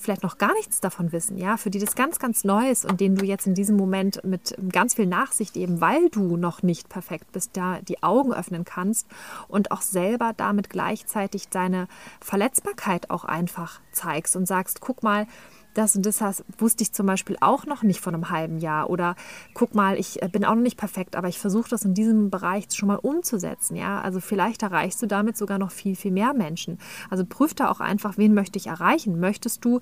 vielleicht 0.00 0.22
noch 0.22 0.38
gar 0.38 0.52
nichts 0.54 0.80
davon 0.80 1.12
wissen, 1.12 1.36
ja, 1.38 1.56
für 1.56 1.70
die 1.70 1.78
das 1.78 1.94
ganz, 1.94 2.18
ganz 2.18 2.44
neu 2.44 2.68
ist 2.70 2.84
und 2.84 3.00
denen 3.00 3.16
du 3.16 3.24
jetzt 3.24 3.46
in 3.46 3.54
diesem 3.54 3.76
Moment 3.76 4.24
mit 4.24 4.56
ganz 4.72 4.94
viel 4.94 5.06
Nachsicht 5.06 5.56
eben, 5.56 5.80
weil 5.80 6.08
du 6.10 6.36
noch 6.36 6.62
nicht 6.62 6.88
perfekt 6.88 7.32
bist, 7.32 7.56
da 7.56 7.80
die 7.80 8.02
Augen 8.02 8.32
öffnen 8.32 8.64
kannst 8.64 9.06
und 9.48 9.70
auch 9.72 9.82
selber 9.82 10.32
damit 10.36 10.70
gleichzeitig 10.70 11.48
deine 11.48 11.88
Verletzbarkeit 12.20 13.10
auch 13.10 13.24
einfach 13.24 13.80
zeigst 13.92 14.36
und 14.36 14.46
sagst, 14.46 14.80
guck 14.80 15.02
mal, 15.02 15.26
das 15.74 15.96
und 15.96 16.04
das 16.04 16.44
wusste 16.58 16.82
ich 16.82 16.92
zum 16.92 17.06
Beispiel 17.06 17.36
auch 17.40 17.66
noch 17.66 17.82
nicht 17.82 18.00
vor 18.00 18.12
einem 18.12 18.30
halben 18.30 18.58
Jahr. 18.58 18.90
Oder 18.90 19.16
guck 19.54 19.74
mal, 19.74 19.98
ich 19.98 20.22
äh, 20.22 20.28
bin 20.28 20.44
auch 20.44 20.54
noch 20.54 20.62
nicht 20.62 20.76
perfekt, 20.76 21.16
aber 21.16 21.28
ich 21.28 21.38
versuche 21.38 21.70
das 21.70 21.84
in 21.84 21.94
diesem 21.94 22.30
Bereich 22.30 22.66
schon 22.72 22.88
mal 22.88 22.96
umzusetzen. 22.96 23.76
Ja, 23.76 24.00
also 24.00 24.20
vielleicht 24.20 24.62
erreichst 24.62 25.00
du 25.02 25.06
damit 25.06 25.36
sogar 25.36 25.58
noch 25.58 25.70
viel, 25.70 25.96
viel 25.96 26.12
mehr 26.12 26.34
Menschen. 26.34 26.78
Also 27.08 27.24
prüf 27.24 27.54
da 27.54 27.70
auch 27.70 27.80
einfach, 27.80 28.18
wen 28.18 28.34
möchte 28.34 28.58
ich 28.58 28.66
erreichen? 28.66 29.20
Möchtest 29.20 29.64
du 29.64 29.80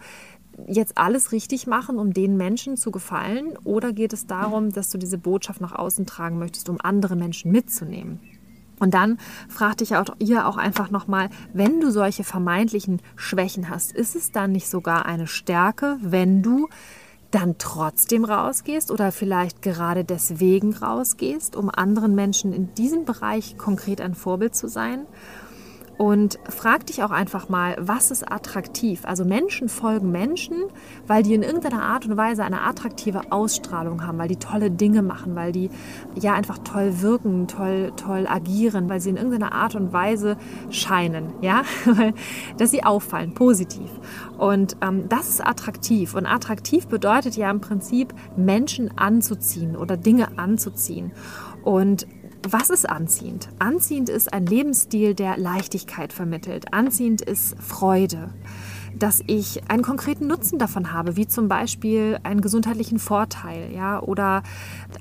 jetzt 0.67 0.99
alles 0.99 1.33
richtig 1.33 1.67
machen, 1.67 1.99
um 1.99 2.13
den 2.13 2.37
Menschen 2.37 2.77
zu 2.77 2.91
gefallen? 2.91 3.57
Oder 3.65 3.93
geht 3.93 4.13
es 4.13 4.27
darum, 4.27 4.71
dass 4.73 4.91
du 4.91 4.99
diese 4.99 5.19
Botschaft 5.19 5.61
nach 5.61 5.73
außen 5.73 6.07
tragen 6.07 6.39
möchtest, 6.39 6.69
um 6.69 6.79
andere 6.81 7.17
Menschen 7.17 7.53
mitzunehmen? 7.53 8.21
Und 8.79 8.95
dann 8.95 9.19
fragt 9.49 9.81
dich 9.81 9.97
auch 9.97 10.15
ihr 10.19 10.47
auch 10.47 10.57
einfach 10.57 10.91
nochmal, 10.91 11.31
wenn 11.53 11.81
du 11.81 11.91
solche 11.91 12.25
vermeintlichen 12.25 13.01
Schwächen 13.17 13.69
hast, 13.69 13.93
ist 13.93 14.17
es 14.17 14.33
dann 14.33 14.53
nicht 14.53 14.69
sogar 14.69 15.07
eine 15.07 15.27
Stärke, 15.27 15.99
wenn 16.01 16.43
du 16.43 16.69
dann 17.31 17.57
trotzdem 17.59 18.25
rausgehst 18.25 18.91
oder 18.91 19.13
vielleicht 19.13 19.61
gerade 19.61 20.05
deswegen 20.05 20.75
rausgehst, 20.75 21.57
um 21.57 21.69
anderen 21.69 22.15
Menschen 22.15 22.53
in 22.53 22.73
diesem 22.75 23.05
Bereich 23.05 23.59
konkret 23.59 24.01
ein 24.01 24.15
Vorbild 24.15 24.55
zu 24.55 24.69
sein? 24.69 25.07
Und 25.99 26.39
frag 26.49 26.87
dich 26.87 27.03
auch 27.03 27.11
einfach 27.11 27.49
mal, 27.49 27.77
was 27.81 28.13
ist 28.13 28.31
attraktiv? 28.31 29.05
Also 29.05 29.25
Menschen 29.25 29.69
folgen 29.69 30.13
Menschen, 30.13 30.57
weil 31.09 31.25
die 31.25 31.35
in 31.35 31.43
irgendeiner 31.43 31.83
Art 31.83 32.07
und 32.07 32.17
Weise 32.17 32.45
eine 32.45 32.63
attraktive 32.63 33.33
Ausstrahlung 33.33 34.07
haben, 34.07 34.17
weil 34.17 34.29
die 34.29 34.37
tolle 34.37 34.71
Dinge 34.71 35.03
machen, 35.03 35.35
weil 35.35 35.51
die 35.51 35.71
ja 36.15 36.35
einfach 36.35 36.59
toll 36.59 37.01
wirken, 37.03 37.49
toll, 37.49 37.93
toll 37.97 38.29
agieren, 38.29 38.89
weil 38.89 39.01
sie 39.01 39.11
in 39.11 39.17
irgendeiner 39.17 39.53
Art 39.53 39.75
und 39.75 39.93
Weise 39.93 40.37
scheinen, 40.71 41.33
ja, 41.41 41.63
dass 42.59 42.71
sie 42.71 42.85
auffallen, 42.85 43.35
positiv. 43.35 43.91
Und 44.39 44.77
ähm, 44.81 45.09
das 45.09 45.29
ist 45.29 45.45
attraktiv. 45.45 46.15
Und 46.15 46.27
attraktiv 46.27 46.87
bedeutet 46.87 47.37
ja 47.37 47.51
im 47.51 47.61
Prinzip 47.61 48.15
Menschen 48.37 48.97
anzuziehen 48.97 49.77
oder 49.77 49.97
Dinge 49.97 50.39
anzuziehen. 50.39 51.11
Und 51.65 52.07
was 52.43 52.71
ist 52.71 52.89
anziehend? 52.89 53.49
Anziehend 53.59 54.09
ist 54.09 54.33
ein 54.33 54.47
Lebensstil, 54.47 55.15
der 55.15 55.37
Leichtigkeit 55.37 56.13
vermittelt. 56.13 56.73
Anziehend 56.73 57.21
ist 57.21 57.57
Freude 57.61 58.31
dass 58.97 59.23
ich 59.27 59.69
einen 59.69 59.83
konkreten 59.83 60.27
Nutzen 60.27 60.59
davon 60.59 60.93
habe, 60.93 61.17
wie 61.17 61.27
zum 61.27 61.49
Beispiel 61.49 62.19
einen 62.23 62.41
gesundheitlichen 62.41 62.99
Vorteil, 62.99 63.73
ja, 63.73 64.01
oder 64.01 64.43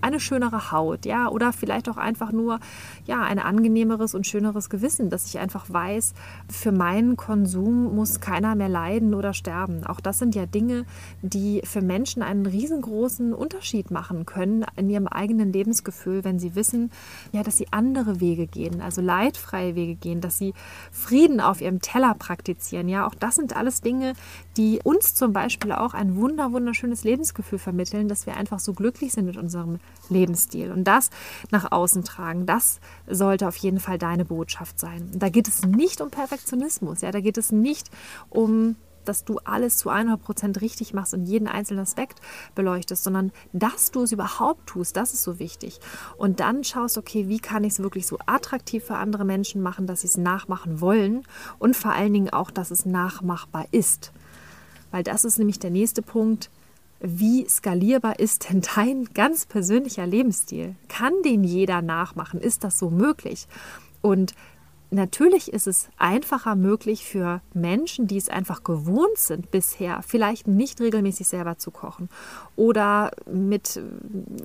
eine 0.01 0.19
schönere 0.19 0.71
Haut, 0.71 1.05
ja, 1.05 1.29
oder 1.29 1.53
vielleicht 1.53 1.89
auch 1.89 1.97
einfach 1.97 2.31
nur 2.31 2.59
ja, 3.05 3.21
ein 3.21 3.39
angenehmeres 3.39 4.15
und 4.15 4.27
schöneres 4.27 4.69
Gewissen, 4.69 5.09
dass 5.09 5.25
ich 5.27 5.39
einfach 5.39 5.65
weiß, 5.69 6.13
für 6.49 6.71
meinen 6.71 7.17
Konsum 7.17 7.95
muss 7.95 8.19
keiner 8.19 8.55
mehr 8.55 8.69
leiden 8.69 9.13
oder 9.13 9.33
sterben. 9.33 9.85
Auch 9.85 9.99
das 9.99 10.19
sind 10.19 10.35
ja 10.35 10.45
Dinge, 10.45 10.85
die 11.21 11.61
für 11.63 11.81
Menschen 11.81 12.21
einen 12.21 12.45
riesengroßen 12.45 13.33
Unterschied 13.33 13.91
machen 13.91 14.25
können 14.25 14.65
in 14.75 14.89
ihrem 14.89 15.07
eigenen 15.07 15.53
Lebensgefühl, 15.53 16.23
wenn 16.23 16.39
sie 16.39 16.55
wissen, 16.55 16.91
ja, 17.31 17.43
dass 17.43 17.57
sie 17.57 17.67
andere 17.71 18.19
Wege 18.19 18.47
gehen, 18.47 18.81
also 18.81 19.01
leidfreie 19.01 19.75
Wege 19.75 19.95
gehen, 19.95 20.21
dass 20.21 20.37
sie 20.37 20.53
Frieden 20.91 21.39
auf 21.39 21.61
ihrem 21.61 21.81
Teller 21.81 22.13
praktizieren. 22.13 22.89
Ja, 22.89 23.07
auch 23.07 23.15
das 23.15 23.35
sind 23.35 23.55
alles 23.55 23.76
Dinge, 23.81 24.13
die 24.57 24.79
uns 24.83 25.15
zum 25.15 25.33
Beispiel 25.33 25.71
auch 25.71 25.93
ein 25.93 26.15
wunder, 26.15 26.51
wunderschönes 26.51 27.03
Lebensgefühl 27.03 27.59
vermitteln, 27.59 28.07
dass 28.07 28.25
wir 28.25 28.35
einfach 28.35 28.59
so 28.59 28.73
glücklich 28.73 29.13
sind 29.13 29.25
mit 29.25 29.37
unserem 29.37 29.79
Lebensstil 30.09 30.71
und 30.71 30.83
das 30.85 31.09
nach 31.51 31.71
außen 31.71 32.03
tragen. 32.03 32.45
Das 32.45 32.79
sollte 33.07 33.47
auf 33.47 33.57
jeden 33.57 33.79
Fall 33.79 33.97
deine 33.97 34.25
Botschaft 34.25 34.79
sein. 34.79 35.09
Da 35.13 35.29
geht 35.29 35.47
es 35.47 35.63
nicht 35.65 36.01
um 36.01 36.09
Perfektionismus, 36.09 37.01
ja, 37.01 37.11
da 37.11 37.19
geht 37.19 37.37
es 37.37 37.51
nicht 37.51 37.89
um 38.29 38.75
dass 39.07 39.25
du 39.25 39.39
alles 39.43 39.77
zu 39.77 39.89
100 39.89 40.21
Prozent 40.21 40.61
richtig 40.61 40.93
machst 40.93 41.13
und 41.13 41.25
jeden 41.25 41.47
einzelnen 41.47 41.81
Aspekt 41.81 42.19
beleuchtest, 42.55 43.03
sondern 43.03 43.31
dass 43.53 43.91
du 43.91 44.03
es 44.03 44.11
überhaupt 44.11 44.67
tust, 44.67 44.97
das 44.97 45.13
ist 45.13 45.23
so 45.23 45.39
wichtig. 45.39 45.79
Und 46.17 46.39
dann 46.39 46.63
schaust, 46.63 46.97
okay, 46.97 47.27
wie 47.27 47.39
kann 47.39 47.63
ich 47.63 47.73
es 47.73 47.79
wirklich 47.79 48.07
so 48.07 48.17
attraktiv 48.25 48.83
für 48.83 48.95
andere 48.95 49.25
Menschen 49.25 49.61
machen, 49.61 49.87
dass 49.87 50.01
sie 50.01 50.07
es 50.07 50.17
nachmachen 50.17 50.81
wollen 50.81 51.23
und 51.59 51.75
vor 51.75 51.91
allen 51.91 52.13
Dingen 52.13 52.29
auch, 52.29 52.51
dass 52.51 52.71
es 52.71 52.85
nachmachbar 52.85 53.65
ist. 53.71 54.11
Weil 54.91 55.03
das 55.03 55.25
ist 55.25 55.37
nämlich 55.37 55.59
der 55.59 55.71
nächste 55.71 56.01
Punkt 56.01 56.49
wie 56.99 57.47
skalierbar 57.47 58.19
ist 58.19 58.49
denn 58.49 58.61
dein 58.75 59.05
ganz 59.13 59.45
persönlicher 59.45 60.07
Lebensstil? 60.07 60.75
Kann 60.87 61.13
den 61.23 61.43
jeder 61.43 61.81
nachmachen? 61.81 62.41
Ist 62.41 62.63
das 62.63 62.79
so 62.79 62.89
möglich? 62.89 63.47
Und 64.01 64.33
Natürlich 64.89 65.51
ist 65.51 65.67
es 65.67 65.89
einfacher 65.97 66.55
möglich 66.55 67.05
für 67.05 67.41
Menschen, 67.53 68.07
die 68.07 68.15
es 68.15 68.29
einfach 68.29 68.63
gewohnt 68.63 69.17
sind 69.17 69.51
bisher, 69.51 70.01
vielleicht 70.01 70.47
nicht 70.47 70.79
regelmäßig 70.79 71.27
selber 71.27 71.57
zu 71.57 71.71
kochen 71.71 72.07
oder 72.55 73.11
mit 73.29 73.81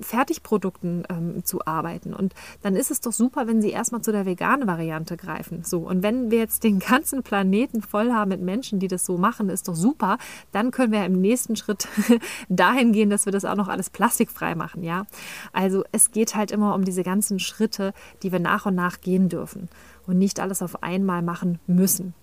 Fertigprodukten 0.01 1.05
ähm, 1.09 1.45
zu 1.45 1.65
arbeiten. 1.65 2.13
Und 2.13 2.35
dann 2.61 2.75
ist 2.75 2.91
es 2.91 3.01
doch 3.01 3.13
super, 3.13 3.47
wenn 3.47 3.63
sie 3.63 3.71
erstmal 3.71 4.03
zu 4.03 4.11
der 4.11 4.27
veganen 4.27 4.67
Variante 4.67 5.17
greifen. 5.17 5.63
So. 5.65 5.81
Und 5.81 6.03
wenn 6.03 6.33
wir 6.33 6.39
jetzt 6.39 6.65
den 6.65 6.81
ganzen 6.81 7.23
Planeten 7.23 7.81
voll 7.81 8.13
haben 8.13 8.31
mit 8.31 8.43
Menschen, 8.43 8.81
die 8.81 8.89
das 8.89 9.07
so 9.07 9.19
machen, 9.19 9.49
ist 9.49 9.69
doch 9.69 9.77
super. 9.77 10.19
Dann 10.51 10.73
können 10.73 10.93
wir 10.93 11.05
im 11.05 11.21
nächsten 11.21 11.55
Schritt 11.55 11.87
dahin 12.49 12.93
gehen, 12.93 13.11
dass 13.11 13.27
wir 13.27 13.33
das 13.33 13.45
auch 13.45 13.57
noch 13.57 13.69
alles 13.69 13.91
plastikfrei 13.91 14.57
machen. 14.57 14.83
Ja? 14.83 15.07
Also 15.53 15.85
es 15.93 16.11
geht 16.11 16.35
halt 16.35 16.51
immer 16.51 16.75
um 16.75 16.85
diese 16.85 17.05
ganzen 17.05 17.39
Schritte, 17.39 17.95
die 18.25 18.33
wir 18.33 18.41
nach 18.41 18.67
und 18.67 18.75
nach 18.75 19.01
gehen 19.01 19.29
dürfen 19.29 19.69
und 20.07 20.19
nicht 20.19 20.41
alles 20.41 20.63
auf 20.63 20.83
einmal 20.83 21.23
machen 21.23 21.59
müssen. 21.67 22.15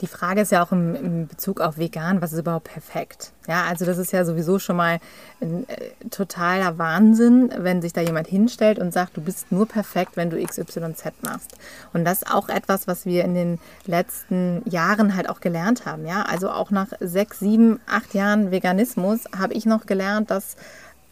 Die 0.00 0.06
Frage 0.06 0.42
ist 0.42 0.52
ja 0.52 0.64
auch 0.64 0.70
im, 0.70 0.94
im, 0.94 1.26
Bezug 1.26 1.60
auf 1.60 1.76
vegan, 1.76 2.22
was 2.22 2.32
ist 2.32 2.38
überhaupt 2.38 2.72
perfekt? 2.72 3.32
Ja, 3.48 3.64
also 3.64 3.84
das 3.84 3.98
ist 3.98 4.12
ja 4.12 4.24
sowieso 4.24 4.60
schon 4.60 4.76
mal 4.76 5.00
ein 5.40 5.68
äh, 5.68 6.08
totaler 6.10 6.78
Wahnsinn, 6.78 7.52
wenn 7.56 7.82
sich 7.82 7.92
da 7.92 8.00
jemand 8.00 8.28
hinstellt 8.28 8.78
und 8.78 8.92
sagt, 8.92 9.16
du 9.16 9.20
bist 9.20 9.50
nur 9.50 9.66
perfekt, 9.66 10.12
wenn 10.14 10.30
du 10.30 10.40
XYZ 10.40 11.14
machst. 11.22 11.56
Und 11.92 12.04
das 12.04 12.22
ist 12.22 12.32
auch 12.32 12.48
etwas, 12.48 12.86
was 12.86 13.06
wir 13.06 13.24
in 13.24 13.34
den 13.34 13.58
letzten 13.86 14.62
Jahren 14.70 15.16
halt 15.16 15.28
auch 15.28 15.40
gelernt 15.40 15.84
haben. 15.84 16.06
Ja, 16.06 16.22
also 16.22 16.50
auch 16.50 16.70
nach 16.70 16.88
sechs, 17.00 17.40
sieben, 17.40 17.80
acht 17.86 18.14
Jahren 18.14 18.52
Veganismus 18.52 19.24
habe 19.36 19.54
ich 19.54 19.66
noch 19.66 19.86
gelernt, 19.86 20.30
dass 20.30 20.56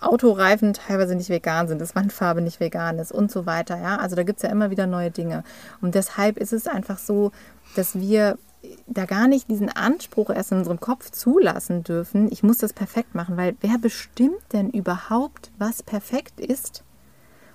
Autoreifen 0.01 0.75
teilweise 0.75 1.15
nicht 1.15 1.31
vegan 1.31 1.69
sind, 1.69 1.81
dass 1.81 1.95
Wandfarbe 1.95 2.43
nicht 2.43 2.61
vegan 2.61 2.99
ist 2.99 3.13
und 3.13 3.31
so 3.31 3.47
weiter. 3.47 3.81
Ja? 3.81 3.97
Also 3.97 4.17
da 4.17 4.23
gibt 4.23 4.39
es 4.39 4.43
ja 4.43 4.51
immer 4.51 4.71
wieder 4.71 4.87
neue 4.87 5.11
Dinge. 5.11 5.43
Und 5.81 5.95
deshalb 5.95 6.37
ist 6.39 6.53
es 6.53 6.67
einfach 6.67 6.99
so, 6.99 7.33
dass 7.75 7.99
wir 7.99 8.39
da 8.87 9.05
gar 9.05 9.29
nicht 9.29 9.49
diesen 9.49 9.69
Anspruch 9.69 10.31
erst 10.31 10.53
in 10.53 10.59
unserem 10.59 10.81
Kopf 10.81 11.11
zulassen 11.11 11.85
dürfen, 11.85 12.31
ich 12.33 12.43
muss 12.43 12.59
das 12.59 12.73
perfekt 12.73 13.15
machen, 13.15 13.37
weil 13.37 13.57
wer 13.61 13.79
bestimmt 13.79 14.43
denn 14.53 14.71
überhaupt, 14.71 15.51
was 15.59 15.83
perfekt 15.83 16.41
ist 16.41 16.83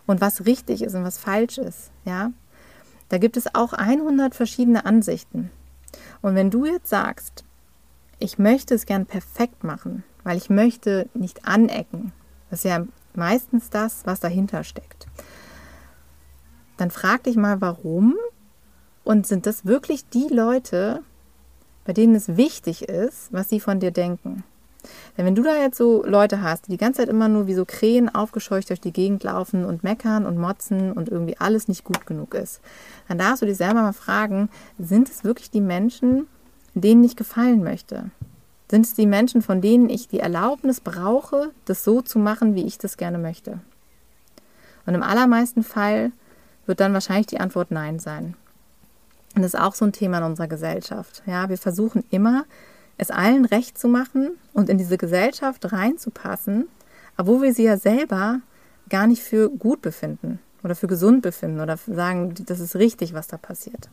und 0.05 0.21
was 0.21 0.45
richtig 0.45 0.81
ist 0.81 0.95
und 0.95 1.03
was 1.03 1.17
falsch 1.17 1.57
ist, 1.57 1.91
ja? 2.05 2.31
Da 3.09 3.17
gibt 3.17 3.35
es 3.35 3.53
auch 3.55 3.73
100 3.73 4.33
verschiedene 4.33 4.85
Ansichten. 4.85 5.51
Und 6.21 6.35
wenn 6.35 6.49
du 6.49 6.65
jetzt 6.65 6.89
sagst, 6.89 7.43
ich 8.19 8.37
möchte 8.37 8.73
es 8.73 8.85
gern 8.85 9.05
perfekt 9.05 9.65
machen, 9.65 10.05
weil 10.23 10.37
ich 10.37 10.49
möchte 10.49 11.09
nicht 11.13 11.45
anecken, 11.45 12.13
das 12.51 12.59
ist 12.59 12.69
ja 12.69 12.85
meistens 13.15 13.71
das, 13.71 14.01
was 14.05 14.19
dahinter 14.19 14.63
steckt. 14.63 15.07
Dann 16.77 16.91
frag 16.91 17.23
dich 17.23 17.37
mal, 17.37 17.61
warum 17.61 18.15
und 19.03 19.25
sind 19.25 19.45
das 19.45 19.65
wirklich 19.65 20.07
die 20.09 20.27
Leute, 20.27 21.01
bei 21.85 21.93
denen 21.93 22.13
es 22.13 22.37
wichtig 22.37 22.83
ist, 22.83 23.33
was 23.33 23.49
sie 23.49 23.59
von 23.59 23.79
dir 23.79 23.91
denken? 23.91 24.43
Denn 25.17 25.25
wenn 25.25 25.35
du 25.35 25.43
da 25.43 25.55
jetzt 25.55 25.77
so 25.77 26.03
Leute 26.05 26.41
hast, 26.41 26.67
die 26.67 26.71
die 26.71 26.77
ganze 26.77 27.01
Zeit 27.01 27.09
immer 27.09 27.27
nur 27.27 27.47
wie 27.47 27.53
so 27.53 27.65
Krähen 27.65 28.13
aufgescheucht 28.13 28.69
durch 28.69 28.81
die 28.81 28.93
Gegend 28.93 29.23
laufen 29.23 29.63
und 29.63 29.83
meckern 29.83 30.25
und 30.25 30.37
motzen 30.37 30.91
und 30.91 31.07
irgendwie 31.07 31.37
alles 31.37 31.67
nicht 31.67 31.83
gut 31.83 32.05
genug 32.05 32.33
ist, 32.33 32.61
dann 33.07 33.17
darfst 33.17 33.41
du 33.41 33.45
dich 33.45 33.57
selber 33.57 33.81
mal 33.81 33.93
fragen, 33.93 34.49
sind 34.79 35.09
es 35.09 35.23
wirklich 35.23 35.51
die 35.51 35.61
Menschen, 35.61 36.27
denen 36.73 37.03
ich 37.03 37.15
gefallen 37.15 37.63
möchte? 37.63 38.09
Sind 38.71 38.85
es 38.85 38.93
die 38.93 39.05
Menschen, 39.05 39.41
von 39.41 39.59
denen 39.59 39.89
ich 39.89 40.07
die 40.07 40.21
Erlaubnis 40.21 40.79
brauche, 40.79 41.51
das 41.65 41.83
so 41.83 42.01
zu 42.01 42.17
machen, 42.19 42.55
wie 42.55 42.65
ich 42.65 42.77
das 42.77 42.95
gerne 42.95 43.17
möchte? 43.17 43.59
Und 44.85 44.95
im 44.95 45.03
allermeisten 45.03 45.61
Fall 45.61 46.13
wird 46.65 46.79
dann 46.79 46.93
wahrscheinlich 46.93 47.27
die 47.27 47.41
Antwort 47.41 47.71
Nein 47.71 47.99
sein. 47.99 48.37
Und 49.35 49.41
das 49.41 49.55
ist 49.55 49.59
auch 49.59 49.75
so 49.75 49.83
ein 49.83 49.91
Thema 49.91 50.19
in 50.19 50.23
unserer 50.23 50.47
Gesellschaft. 50.47 51.21
Ja, 51.25 51.49
wir 51.49 51.57
versuchen 51.57 52.05
immer, 52.11 52.45
es 52.97 53.11
allen 53.11 53.43
recht 53.43 53.77
zu 53.77 53.89
machen 53.89 54.37
und 54.53 54.69
in 54.69 54.77
diese 54.77 54.97
Gesellschaft 54.97 55.73
reinzupassen, 55.73 56.69
obwohl 57.17 57.41
wir 57.41 57.53
sie 57.53 57.65
ja 57.65 57.75
selber 57.75 58.39
gar 58.87 59.05
nicht 59.05 59.21
für 59.21 59.49
gut 59.49 59.81
befinden 59.81 60.39
oder 60.63 60.75
für 60.75 60.87
gesund 60.87 61.23
befinden 61.23 61.59
oder 61.59 61.75
sagen, 61.75 62.35
das 62.45 62.61
ist 62.61 62.77
richtig, 62.77 63.13
was 63.13 63.27
da 63.27 63.35
passiert. 63.35 63.89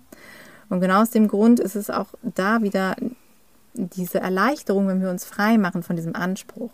Und 0.69 0.81
genau 0.81 1.03
aus 1.03 1.11
dem 1.11 1.27
Grund 1.27 1.59
ist 1.59 1.75
es 1.75 1.91
auch 1.91 2.15
da 2.23 2.63
wieder 2.63 2.95
diese 3.79 4.21
Erleichterung, 4.21 4.89
wenn 4.89 5.01
wir 5.01 5.11
uns 5.11 5.25
frei 5.25 5.59
machen 5.59 5.83
von 5.83 5.97
diesem 5.97 6.15
Anspruch. 6.15 6.73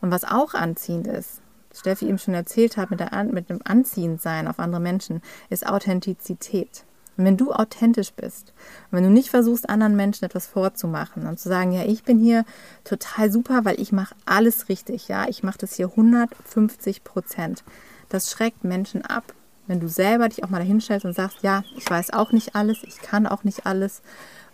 Und 0.00 0.10
was 0.10 0.24
auch 0.24 0.54
anziehend 0.54 1.06
ist, 1.06 1.40
Steffi 1.72 2.08
eben 2.08 2.18
schon 2.18 2.34
erzählt 2.34 2.76
hat 2.76 2.90
mit, 2.90 3.00
der, 3.00 3.24
mit 3.24 3.48
dem 3.50 3.60
Anziehendsein 3.64 4.48
auf 4.48 4.58
andere 4.58 4.80
Menschen, 4.80 5.22
ist 5.50 5.66
Authentizität. 5.66 6.84
Und 7.16 7.24
wenn 7.26 7.36
du 7.36 7.52
authentisch 7.52 8.12
bist, 8.14 8.54
wenn 8.90 9.04
du 9.04 9.10
nicht 9.10 9.30
versuchst, 9.30 9.68
anderen 9.68 9.94
Menschen 9.94 10.24
etwas 10.24 10.46
vorzumachen 10.46 11.26
und 11.26 11.38
zu 11.38 11.48
sagen, 11.48 11.72
ja, 11.72 11.84
ich 11.84 12.02
bin 12.02 12.18
hier 12.18 12.44
total 12.82 13.30
super, 13.30 13.64
weil 13.64 13.78
ich 13.78 13.92
mache 13.92 14.14
alles 14.24 14.68
richtig, 14.68 15.08
ja, 15.08 15.28
ich 15.28 15.42
mache 15.42 15.58
das 15.58 15.74
hier 15.74 15.88
150 15.88 17.04
Prozent, 17.04 17.62
das 18.08 18.30
schreckt 18.30 18.64
Menschen 18.64 19.04
ab. 19.04 19.34
Wenn 19.66 19.80
du 19.80 19.88
selber 19.88 20.28
dich 20.28 20.42
auch 20.42 20.48
mal 20.48 20.58
dahinstellst 20.58 21.04
und 21.04 21.14
sagst, 21.14 21.42
ja, 21.42 21.62
ich 21.76 21.88
weiß 21.88 22.12
auch 22.12 22.32
nicht 22.32 22.56
alles, 22.56 22.78
ich 22.82 23.02
kann 23.02 23.26
auch 23.26 23.44
nicht 23.44 23.66
alles 23.66 24.02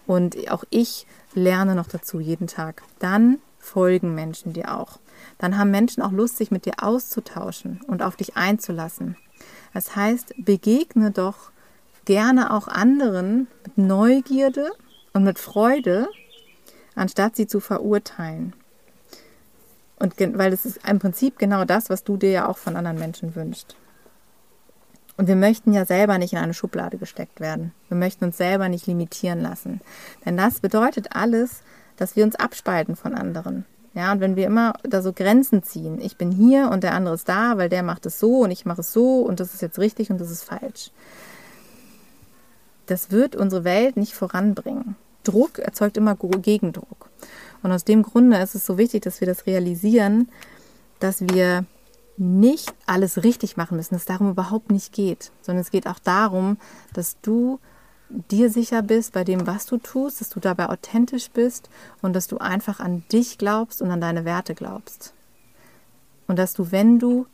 und 0.07 0.51
auch 0.51 0.64
ich 0.70 1.07
lerne 1.37 1.75
noch 1.75 1.88
dazu 1.88 2.18
jeden 2.18 2.46
Tag. 2.46 2.83
Dann 2.99 3.38
folgen 3.59 4.14
Menschen 4.14 4.53
dir 4.53 4.77
auch. 4.77 4.99
Dann 5.38 5.59
haben 5.59 5.70
Menschen 5.70 6.03
auch 6.03 6.12
Lust, 6.12 6.37
sich 6.37 6.51
mit 6.51 6.64
dir 6.66 6.75
auszutauschen 6.83 7.81
und 7.87 8.03
auf 8.03 8.16
dich 8.16 8.37
einzulassen. 8.37 9.16
Das 9.75 9.94
heißt, 9.94 10.35
begegne 10.38 11.11
doch 11.11 11.51
gerne 12.05 12.53
auch 12.53 12.68
anderen 12.68 13.49
mit 13.64 13.79
Neugierde 13.79 14.70
und 15.12 15.25
mit 15.25 15.38
Freude, 15.38 16.09
anstatt 16.94 17.37
sie 17.37 17.46
zu 17.46 17.61
verurteilen. 17.61 18.55
Und 19.99 20.14
weil 20.18 20.53
es 20.53 20.66
ist 20.66 20.81
im 20.88 20.99
Prinzip 20.99 21.38
genau 21.38 21.64
das, 21.64 21.90
was 21.90 22.05
du 22.05 22.16
dir 22.16 22.31
ja 22.31 22.49
auch 22.49 22.59
von 22.59 22.77
anderen 22.77 22.99
Menschen 22.99 23.35
wünschst. 23.35 23.77
Und 25.16 25.29
wir 25.29 25.37
möchten 25.37 25.72
ja 25.72 25.87
selber 25.87 26.18
nicht 26.18 26.35
in 26.35 26.38
eine 26.38 26.55
Schublade 26.55 26.98
gesteckt 26.98 27.40
werden. 27.40 27.72
Wir 27.88 27.96
möchten 27.96 28.24
uns 28.24 28.37
selber 28.37 28.68
nicht 28.68 28.87
limitieren 28.87 29.40
lassen. 29.40 29.81
Denn 30.24 30.37
das 30.37 30.61
bedeutet 30.61 31.09
alles, 31.16 31.62
dass 31.96 32.16
wir 32.16 32.24
uns 32.24 32.37
abspalten 32.37 32.96
von 32.96 33.14
anderen. 33.14 33.64
Ja, 33.94 34.12
und 34.12 34.20
wenn 34.20 34.37
wir 34.37 34.46
immer 34.46 34.74
da 34.83 35.00
so 35.00 35.14
Grenzen 35.14 35.62
ziehen, 35.62 35.98
ich 36.02 36.18
bin 36.18 36.31
hier 36.31 36.68
und 36.70 36.83
der 36.83 36.92
andere 36.92 37.14
ist 37.14 37.31
da, 37.31 37.57
weil 37.57 37.70
der 37.70 37.83
macht 37.83 38.05
es 38.05 38.20
so 38.20 38.40
und 38.40 38.50
ich 38.50 38.66
mache 38.66 38.83
es 38.83 38.92
so 38.92 39.20
und 39.20 39.40
das 39.40 39.55
ist 39.55 39.62
jetzt 39.62 39.79
richtig 39.79 40.11
und 40.11 40.20
das 40.20 40.31
ist 40.31 40.44
falsch. 40.44 40.90
Das 42.85 43.11
wird 43.11 43.37
unsere 43.37 43.64
Welt 43.64 43.96
nicht 43.96 44.12
voranbringen. 44.12 44.96
Druck 45.24 45.59
erzeugt 45.59 45.96
immer 45.96 46.14
Gegendruck. 46.14 47.09
Und 47.62 47.72
aus 47.72 47.85
dem 47.85 48.02
Grunde 48.02 48.37
ist 48.37 48.55
es 48.55 48.66
so 48.66 48.76
wichtig, 48.76 49.02
dass 49.02 49.20
wir 49.20 49.26
das 49.26 49.46
realisieren, 49.46 50.29
dass 51.00 51.22
wir 51.22 51.64
nicht 52.18 52.74
alles 52.87 53.22
richtig 53.22 53.57
machen 53.57 53.76
müssen, 53.76 53.94
dass 53.94 54.02
es 54.02 54.07
darum 54.07 54.31
überhaupt 54.31 54.70
nicht 54.70 54.92
geht, 54.92 55.33
sondern 55.42 55.62
es 55.62 55.70
geht 55.70 55.87
auch 55.87 55.98
darum, 55.98 56.57
dass 56.92 57.20
du 57.20 57.59
dir 58.09 58.50
sicher 58.50 58.83
bist 58.83 59.12
bei 59.12 59.24
dem, 59.24 59.46
was 59.46 59.66
du 59.66 59.79
tust, 59.79 60.20
dass 60.20 60.29
du 60.29 60.40
dabei 60.40 60.68
authentisch 60.68 61.31
bist 61.31 61.68
und 62.02 62.12
dass 62.14 62.29
du 62.29 62.38
einfach 62.38 62.81
an 62.81 63.05
dich 63.12 63.38
glaubst 63.38 63.83
und 63.83 63.90
an 63.90 64.00
deine 64.00 64.24
Werte 64.24 64.55
glaubst. 64.55 65.12
Und 66.26 66.38
dass 66.38 66.55
du, 66.55 66.70
wenn 66.70 66.98
du 66.98 67.26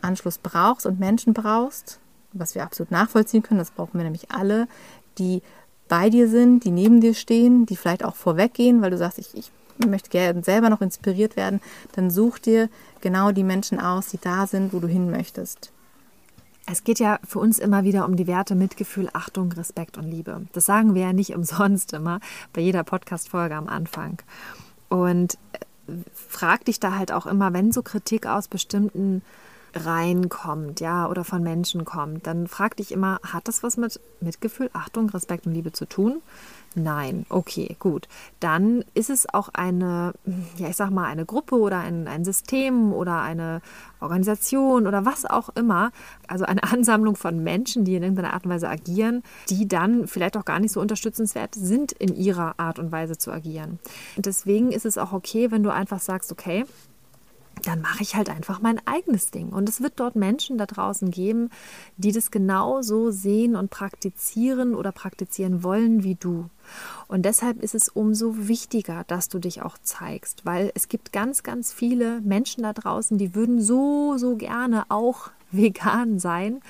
Anschluss 0.00 0.38
brauchst 0.38 0.86
und 0.86 1.00
Menschen 1.00 1.34
brauchst, 1.34 2.00
was 2.32 2.54
wir 2.54 2.62
absolut 2.62 2.90
nachvollziehen 2.90 3.42
können, 3.42 3.58
das 3.58 3.72
brauchen 3.72 3.98
wir 3.98 4.04
nämlich 4.04 4.30
alle, 4.30 4.68
die 5.18 5.42
bei 5.88 6.08
dir 6.08 6.28
sind, 6.28 6.64
die 6.64 6.70
neben 6.70 7.00
dir 7.00 7.14
stehen, 7.14 7.66
die 7.66 7.76
vielleicht 7.76 8.04
auch 8.04 8.14
vorweggehen, 8.14 8.80
weil 8.80 8.90
du 8.90 8.98
sagst, 8.98 9.18
ich, 9.18 9.34
ich 9.34 9.50
möchte 9.88 10.10
gerne 10.10 10.42
selber 10.42 10.70
noch 10.70 10.80
inspiriert 10.80 11.36
werden, 11.36 11.60
dann 11.92 12.10
such 12.10 12.38
dir 12.38 12.68
genau 13.00 13.32
die 13.32 13.44
Menschen 13.44 13.80
aus, 13.80 14.08
die 14.08 14.18
da 14.18 14.46
sind, 14.46 14.72
wo 14.72 14.80
du 14.80 14.88
hin 14.88 15.10
möchtest. 15.10 15.72
Es 16.66 16.84
geht 16.84 17.00
ja 17.00 17.18
für 17.24 17.40
uns 17.40 17.58
immer 17.58 17.84
wieder 17.84 18.04
um 18.04 18.16
die 18.16 18.26
Werte 18.26 18.54
Mitgefühl, 18.54 19.08
Achtung, 19.12 19.50
Respekt 19.52 19.98
und 19.98 20.04
Liebe. 20.04 20.42
Das 20.52 20.66
sagen 20.66 20.94
wir 20.94 21.02
ja 21.02 21.12
nicht 21.12 21.34
umsonst 21.34 21.92
immer 21.92 22.20
bei 22.52 22.60
jeder 22.60 22.84
Podcast-Folge 22.84 23.54
am 23.56 23.66
Anfang. 23.66 24.18
Und 24.88 25.38
äh, 25.52 25.94
frag 26.14 26.64
dich 26.64 26.78
da 26.78 26.96
halt 26.96 27.12
auch 27.12 27.26
immer, 27.26 27.52
wenn 27.52 27.72
so 27.72 27.82
Kritik 27.82 28.26
aus 28.26 28.48
bestimmten 28.48 29.22
reinkommt, 29.74 30.80
ja, 30.80 31.08
oder 31.08 31.24
von 31.24 31.42
Menschen 31.42 31.84
kommt, 31.84 32.26
dann 32.26 32.46
frag 32.46 32.76
dich 32.76 32.92
immer, 32.92 33.20
hat 33.22 33.48
das 33.48 33.62
was 33.62 33.76
mit 33.76 34.00
Mitgefühl, 34.20 34.70
Achtung, 34.72 35.08
Respekt 35.10 35.46
und 35.46 35.52
Liebe 35.52 35.72
zu 35.72 35.86
tun? 35.86 36.20
Nein, 36.76 37.26
okay, 37.30 37.74
gut. 37.80 38.06
Dann 38.38 38.84
ist 38.94 39.10
es 39.10 39.28
auch 39.32 39.48
eine, 39.52 40.12
ja, 40.56 40.68
ich 40.68 40.76
sag 40.76 40.90
mal, 40.90 41.06
eine 41.06 41.24
Gruppe 41.24 41.56
oder 41.56 41.78
ein, 41.78 42.06
ein 42.06 42.24
System 42.24 42.92
oder 42.92 43.22
eine 43.22 43.60
Organisation 43.98 44.86
oder 44.86 45.04
was 45.04 45.26
auch 45.26 45.48
immer, 45.56 45.90
also 46.28 46.44
eine 46.44 46.62
Ansammlung 46.72 47.16
von 47.16 47.42
Menschen, 47.42 47.84
die 47.84 47.96
in 47.96 48.04
irgendeiner 48.04 48.34
Art 48.34 48.44
und 48.44 48.52
Weise 48.52 48.68
agieren, 48.68 49.24
die 49.48 49.66
dann 49.66 50.06
vielleicht 50.06 50.36
auch 50.36 50.44
gar 50.44 50.60
nicht 50.60 50.72
so 50.72 50.80
unterstützenswert 50.80 51.56
sind 51.56 51.90
in 51.90 52.14
ihrer 52.14 52.54
Art 52.58 52.78
und 52.78 52.92
Weise 52.92 53.18
zu 53.18 53.32
agieren. 53.32 53.80
Und 54.16 54.26
deswegen 54.26 54.70
ist 54.70 54.86
es 54.86 54.96
auch 54.96 55.12
okay, 55.12 55.50
wenn 55.50 55.64
du 55.64 55.70
einfach 55.70 55.98
sagst, 55.98 56.30
okay, 56.30 56.66
dann 57.66 57.80
mache 57.80 58.02
ich 58.02 58.14
halt 58.14 58.30
einfach 58.30 58.60
mein 58.60 58.80
eigenes 58.86 59.30
Ding. 59.30 59.50
Und 59.50 59.68
es 59.68 59.82
wird 59.82 59.94
dort 59.96 60.16
Menschen 60.16 60.58
da 60.58 60.66
draußen 60.66 61.10
geben, 61.10 61.50
die 61.96 62.12
das 62.12 62.30
genauso 62.30 63.10
sehen 63.10 63.56
und 63.56 63.70
praktizieren 63.70 64.74
oder 64.74 64.92
praktizieren 64.92 65.62
wollen 65.62 66.02
wie 66.02 66.14
du. 66.14 66.48
Und 67.08 67.24
deshalb 67.24 67.62
ist 67.62 67.74
es 67.74 67.88
umso 67.88 68.48
wichtiger, 68.48 69.04
dass 69.06 69.28
du 69.28 69.38
dich 69.38 69.62
auch 69.62 69.76
zeigst, 69.82 70.44
weil 70.44 70.70
es 70.74 70.88
gibt 70.88 71.12
ganz, 71.12 71.42
ganz 71.42 71.72
viele 71.72 72.20
Menschen 72.20 72.62
da 72.62 72.72
draußen, 72.72 73.18
die 73.18 73.34
würden 73.34 73.60
so, 73.60 74.16
so 74.16 74.36
gerne 74.36 74.84
auch 74.88 75.30
vegan 75.52 76.18
sein, 76.18 76.60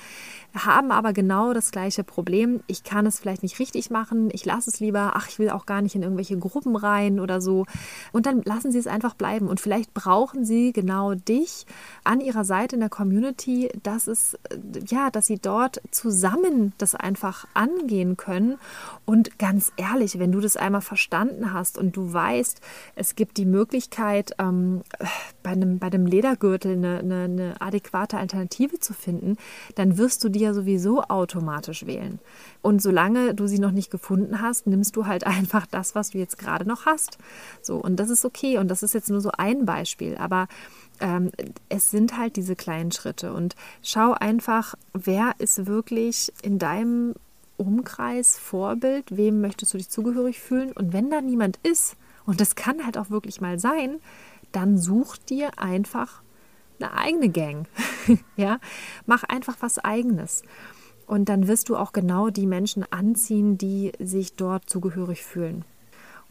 haben 0.53 0.91
aber 0.91 1.13
genau 1.13 1.53
das 1.53 1.71
gleiche 1.71 2.03
Problem. 2.03 2.61
Ich 2.67 2.83
kann 2.83 3.05
es 3.05 3.19
vielleicht 3.19 3.43
nicht 3.43 3.59
richtig 3.59 3.89
machen, 3.89 4.29
ich 4.33 4.43
lasse 4.45 4.69
es 4.69 4.79
lieber, 4.79 5.13
ach, 5.15 5.29
ich 5.29 5.39
will 5.39 5.49
auch 5.49 5.65
gar 5.65 5.81
nicht 5.81 5.95
in 5.95 6.03
irgendwelche 6.03 6.37
Gruppen 6.37 6.75
rein 6.75 7.19
oder 7.19 7.39
so. 7.39 7.65
Und 8.11 8.25
dann 8.25 8.41
lassen 8.41 8.71
sie 8.71 8.77
es 8.77 8.87
einfach 8.87 9.13
bleiben. 9.13 9.47
Und 9.47 9.61
vielleicht 9.61 9.93
brauchen 9.93 10.43
sie 10.43 10.73
genau 10.73 11.13
dich 11.13 11.65
an 12.03 12.19
ihrer 12.19 12.43
Seite 12.43 12.75
in 12.75 12.81
der 12.81 12.89
Community, 12.89 13.69
dass 13.81 14.07
es, 14.07 14.37
ja, 14.87 15.09
dass 15.09 15.27
sie 15.27 15.39
dort 15.39 15.81
zusammen 15.91 16.73
das 16.77 16.95
einfach 16.95 17.47
angehen 17.53 18.17
können. 18.17 18.57
Und 19.05 19.39
ganz 19.39 19.71
ehrlich, 19.77 20.19
wenn 20.19 20.33
du 20.33 20.41
das 20.41 20.57
einmal 20.57 20.81
verstanden 20.81 21.53
hast 21.53 21.77
und 21.77 21.95
du 21.95 22.11
weißt, 22.11 22.59
es 22.95 23.15
gibt 23.15 23.37
die 23.37 23.45
Möglichkeit, 23.45 24.35
ähm, 24.37 24.81
bei, 25.43 25.51
einem, 25.51 25.79
bei 25.79 25.87
einem 25.87 26.05
Ledergürtel 26.05 26.73
eine, 26.73 26.99
eine, 26.99 27.23
eine 27.23 27.61
adäquate 27.61 28.17
Alternative 28.17 28.79
zu 28.79 28.93
finden, 28.93 29.37
dann 29.75 29.97
wirst 29.97 30.23
du 30.23 30.29
die 30.29 30.40
ja 30.41 30.53
sowieso 30.53 31.03
automatisch 31.03 31.85
wählen. 31.85 32.19
Und 32.61 32.81
solange 32.81 33.33
du 33.33 33.47
sie 33.47 33.59
noch 33.59 33.71
nicht 33.71 33.91
gefunden 33.91 34.41
hast, 34.41 34.67
nimmst 34.67 34.95
du 34.95 35.05
halt 35.05 35.25
einfach 35.27 35.65
das, 35.65 35.95
was 35.95 36.11
du 36.11 36.17
jetzt 36.17 36.37
gerade 36.37 36.67
noch 36.67 36.85
hast. 36.85 37.17
So, 37.61 37.77
und 37.77 37.97
das 37.97 38.09
ist 38.09 38.25
okay. 38.25 38.57
Und 38.57 38.67
das 38.69 38.83
ist 38.83 38.93
jetzt 38.93 39.09
nur 39.09 39.21
so 39.21 39.31
ein 39.37 39.65
Beispiel. 39.65 40.17
Aber 40.17 40.47
ähm, 40.99 41.31
es 41.69 41.91
sind 41.91 42.17
halt 42.17 42.35
diese 42.35 42.55
kleinen 42.55 42.91
Schritte. 42.91 43.33
Und 43.33 43.55
schau 43.81 44.13
einfach, 44.13 44.75
wer 44.93 45.33
ist 45.39 45.65
wirklich 45.65 46.31
in 46.41 46.59
deinem 46.59 47.15
Umkreis 47.57 48.37
Vorbild, 48.37 49.15
wem 49.15 49.41
möchtest 49.41 49.73
du 49.73 49.77
dich 49.77 49.89
zugehörig 49.89 50.39
fühlen? 50.39 50.71
Und 50.71 50.93
wenn 50.93 51.09
da 51.09 51.21
niemand 51.21 51.59
ist, 51.63 51.95
und 52.25 52.41
das 52.41 52.55
kann 52.55 52.85
halt 52.85 52.97
auch 52.97 53.09
wirklich 53.09 53.41
mal 53.41 53.59
sein, 53.59 53.99
dann 54.51 54.77
such 54.77 55.17
dir 55.17 55.59
einfach 55.59 56.21
eine 56.81 56.93
eigene 56.93 57.29
Gang. 57.29 57.67
ja, 58.35 58.59
mach 59.05 59.23
einfach 59.23 59.57
was 59.59 59.79
eigenes. 59.79 60.43
Und 61.05 61.27
dann 61.29 61.47
wirst 61.47 61.69
du 61.69 61.75
auch 61.75 61.91
genau 61.91 62.29
die 62.29 62.47
Menschen 62.47 62.85
anziehen, 62.89 63.57
die 63.57 63.91
sich 63.99 64.35
dort 64.35 64.69
zugehörig 64.69 65.23
fühlen. 65.23 65.65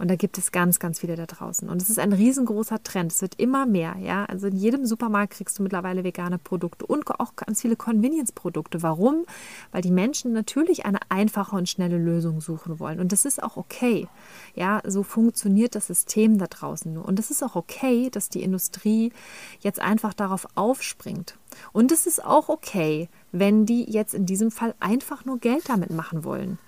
Und 0.00 0.08
da 0.08 0.16
gibt 0.16 0.38
es 0.38 0.50
ganz, 0.50 0.78
ganz 0.78 1.00
viele 1.00 1.14
da 1.14 1.26
draußen. 1.26 1.68
Und 1.68 1.82
es 1.82 1.90
ist 1.90 1.98
ein 1.98 2.14
riesengroßer 2.14 2.82
Trend. 2.82 3.12
Es 3.12 3.20
wird 3.20 3.34
immer 3.38 3.66
mehr. 3.66 3.96
Ja? 4.00 4.24
Also 4.24 4.46
in 4.46 4.56
jedem 4.56 4.86
Supermarkt 4.86 5.34
kriegst 5.34 5.58
du 5.58 5.62
mittlerweile 5.62 6.04
vegane 6.04 6.38
Produkte 6.38 6.86
und 6.86 7.06
auch 7.20 7.36
ganz 7.36 7.60
viele 7.60 7.76
Convenience-Produkte. 7.76 8.82
Warum? 8.82 9.26
Weil 9.72 9.82
die 9.82 9.90
Menschen 9.90 10.32
natürlich 10.32 10.86
eine 10.86 11.00
einfache 11.10 11.54
und 11.54 11.68
schnelle 11.68 11.98
Lösung 11.98 12.40
suchen 12.40 12.78
wollen. 12.78 12.98
Und 12.98 13.12
das 13.12 13.26
ist 13.26 13.42
auch 13.42 13.58
okay. 13.58 14.08
Ja, 14.54 14.80
so 14.86 15.02
funktioniert 15.02 15.74
das 15.74 15.88
System 15.88 16.38
da 16.38 16.46
draußen 16.46 16.90
nur. 16.90 17.04
Und 17.04 17.18
es 17.18 17.30
ist 17.30 17.42
auch 17.42 17.54
okay, 17.54 18.08
dass 18.08 18.30
die 18.30 18.42
Industrie 18.42 19.12
jetzt 19.60 19.80
einfach 19.80 20.14
darauf 20.14 20.46
aufspringt. 20.54 21.36
Und 21.72 21.92
es 21.92 22.06
ist 22.06 22.24
auch 22.24 22.48
okay, 22.48 23.10
wenn 23.32 23.66
die 23.66 23.84
jetzt 23.84 24.14
in 24.14 24.24
diesem 24.24 24.50
Fall 24.50 24.74
einfach 24.80 25.26
nur 25.26 25.38
Geld 25.40 25.68
damit 25.68 25.90
machen 25.90 26.24
wollen. 26.24 26.58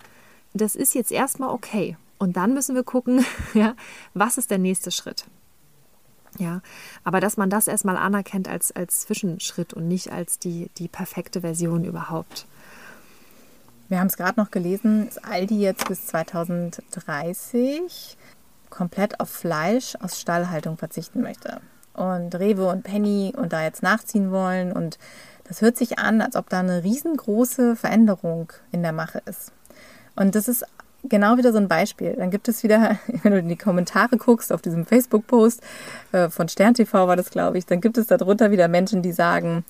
Das 0.53 0.77
ist 0.77 0.95
jetzt 0.95 1.11
erstmal 1.11 1.49
okay. 1.49 1.97
Und 2.23 2.37
dann 2.37 2.55
müssen 2.55 2.77
wir 2.77 2.85
gucken, 2.85 3.27
ja, 3.53 3.75
was 4.15 4.39
ist 4.39 4.53
der 4.53 4.59
nächste 4.59 4.93
Schritt. 4.93 5.25
Ja, 6.39 6.61
aber 7.03 7.19
dass 7.19 7.37
man 7.37 7.51
das 7.51 7.67
erstmal 7.67 7.97
anerkennt 7.97 8.47
als, 8.47 8.71
als 8.71 9.01
Zwischenschritt 9.01 9.75
und 9.75 9.89
nicht 9.89 10.13
als 10.13 10.39
die, 10.39 10.71
die 10.79 10.87
perfekte 10.87 11.41
Version 11.41 11.83
überhaupt. 11.83 12.47
Wir 13.89 13.99
haben 13.99 14.07
es 14.07 14.17
gerade 14.17 14.39
noch 14.39 14.53
gelesen, 14.53 15.07
dass 15.07 15.19
Aldi 15.19 15.59
jetzt 15.59 15.89
bis 15.89 16.07
2030 16.07 18.17
komplett 18.71 19.19
auf 19.19 19.29
Fleisch 19.29 19.97
aus 19.97 20.21
Stallhaltung 20.21 20.79
verzichten 20.79 21.23
möchte. 21.23 21.61
Und 21.93 22.37
Rewe 22.37 22.69
und 22.69 22.85
Penny 22.85 23.33
und 23.37 23.53
da 23.53 23.65
jetzt 23.65 23.83
nachziehen 23.83 24.31
wollen. 24.31 24.71
Und 24.71 25.01
das 25.43 25.61
hört 25.61 25.77
sich 25.77 25.99
an, 25.99 26.21
als 26.21 26.37
ob 26.37 26.49
da 26.51 26.61
eine 26.61 26.85
riesengroße 26.85 27.75
Veränderung 27.75 28.53
in 28.71 28.85
der 28.85 28.93
Mache 28.93 29.21
ist. 29.27 29.51
Und 30.15 30.37
das 30.37 30.47
ist 30.47 30.65
genau 31.05 31.37
wieder 31.37 31.53
so 31.53 31.59
ein 31.59 31.69
Beispiel. 31.69 32.15
Dann 32.17 32.31
gibt 32.31 32.49
es 32.49 32.63
wieder, 32.63 32.99
wenn 33.23 33.33
du 33.33 33.39
in 33.39 33.49
die 33.49 33.57
Kommentare 33.57 34.17
guckst, 34.17 34.53
auf 34.53 34.63
diesem 34.63 34.87
Facebook-Post 34.87 35.63
äh, 36.13 36.29
von 36.29 36.49
SternTV 36.49 36.93
war 36.93 37.17
das, 37.17 37.31
glaube 37.31 37.59
ich, 37.59 37.67
dann 37.67 37.81
gibt 37.81 37.99
es 37.99 38.07
darunter 38.07 38.51
wieder 38.51 38.69
Menschen, 38.69 39.03
die 39.03 39.13
sagen, 39.13 39.65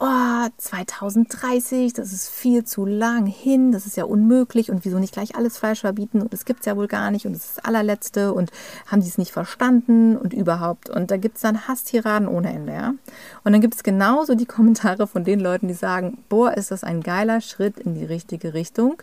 oh, 0.00 0.48
2030, 0.56 1.92
das 1.92 2.12
ist 2.12 2.30
viel 2.30 2.64
zu 2.64 2.86
lang 2.86 3.26
hin, 3.26 3.70
das 3.70 3.86
ist 3.86 3.98
ja 3.98 4.04
unmöglich 4.04 4.70
und 4.70 4.84
wieso 4.86 4.98
nicht 4.98 5.12
gleich 5.12 5.36
alles 5.36 5.58
Fleisch 5.58 5.80
verbieten 5.80 6.22
und 6.22 6.32
das 6.32 6.46
gibt 6.46 6.60
es 6.60 6.66
ja 6.66 6.76
wohl 6.76 6.88
gar 6.88 7.10
nicht 7.10 7.26
und 7.26 7.34
das 7.34 7.44
ist 7.44 7.58
das 7.58 7.64
allerletzte 7.66 8.32
und 8.32 8.50
haben 8.86 9.02
die 9.02 9.08
es 9.08 9.18
nicht 9.18 9.30
verstanden 9.30 10.16
und 10.16 10.32
überhaupt. 10.32 10.88
Und 10.88 11.10
da 11.10 11.18
gibt 11.18 11.36
es 11.36 11.42
dann 11.42 11.68
Hasstiraden 11.68 12.28
ohne 12.28 12.50
Ende, 12.50 12.72
ja. 12.72 12.94
Und 13.44 13.52
dann 13.52 13.60
gibt 13.60 13.74
es 13.74 13.82
genauso 13.82 14.34
die 14.34 14.46
Kommentare 14.46 15.06
von 15.06 15.22
den 15.22 15.38
Leuten, 15.38 15.68
die 15.68 15.74
sagen, 15.74 16.24
boah, 16.30 16.56
ist 16.56 16.70
das 16.70 16.82
ein 16.82 17.02
geiler 17.02 17.42
Schritt 17.42 17.78
in 17.78 17.94
die 17.94 18.04
richtige 18.04 18.54
Richtung. 18.54 19.02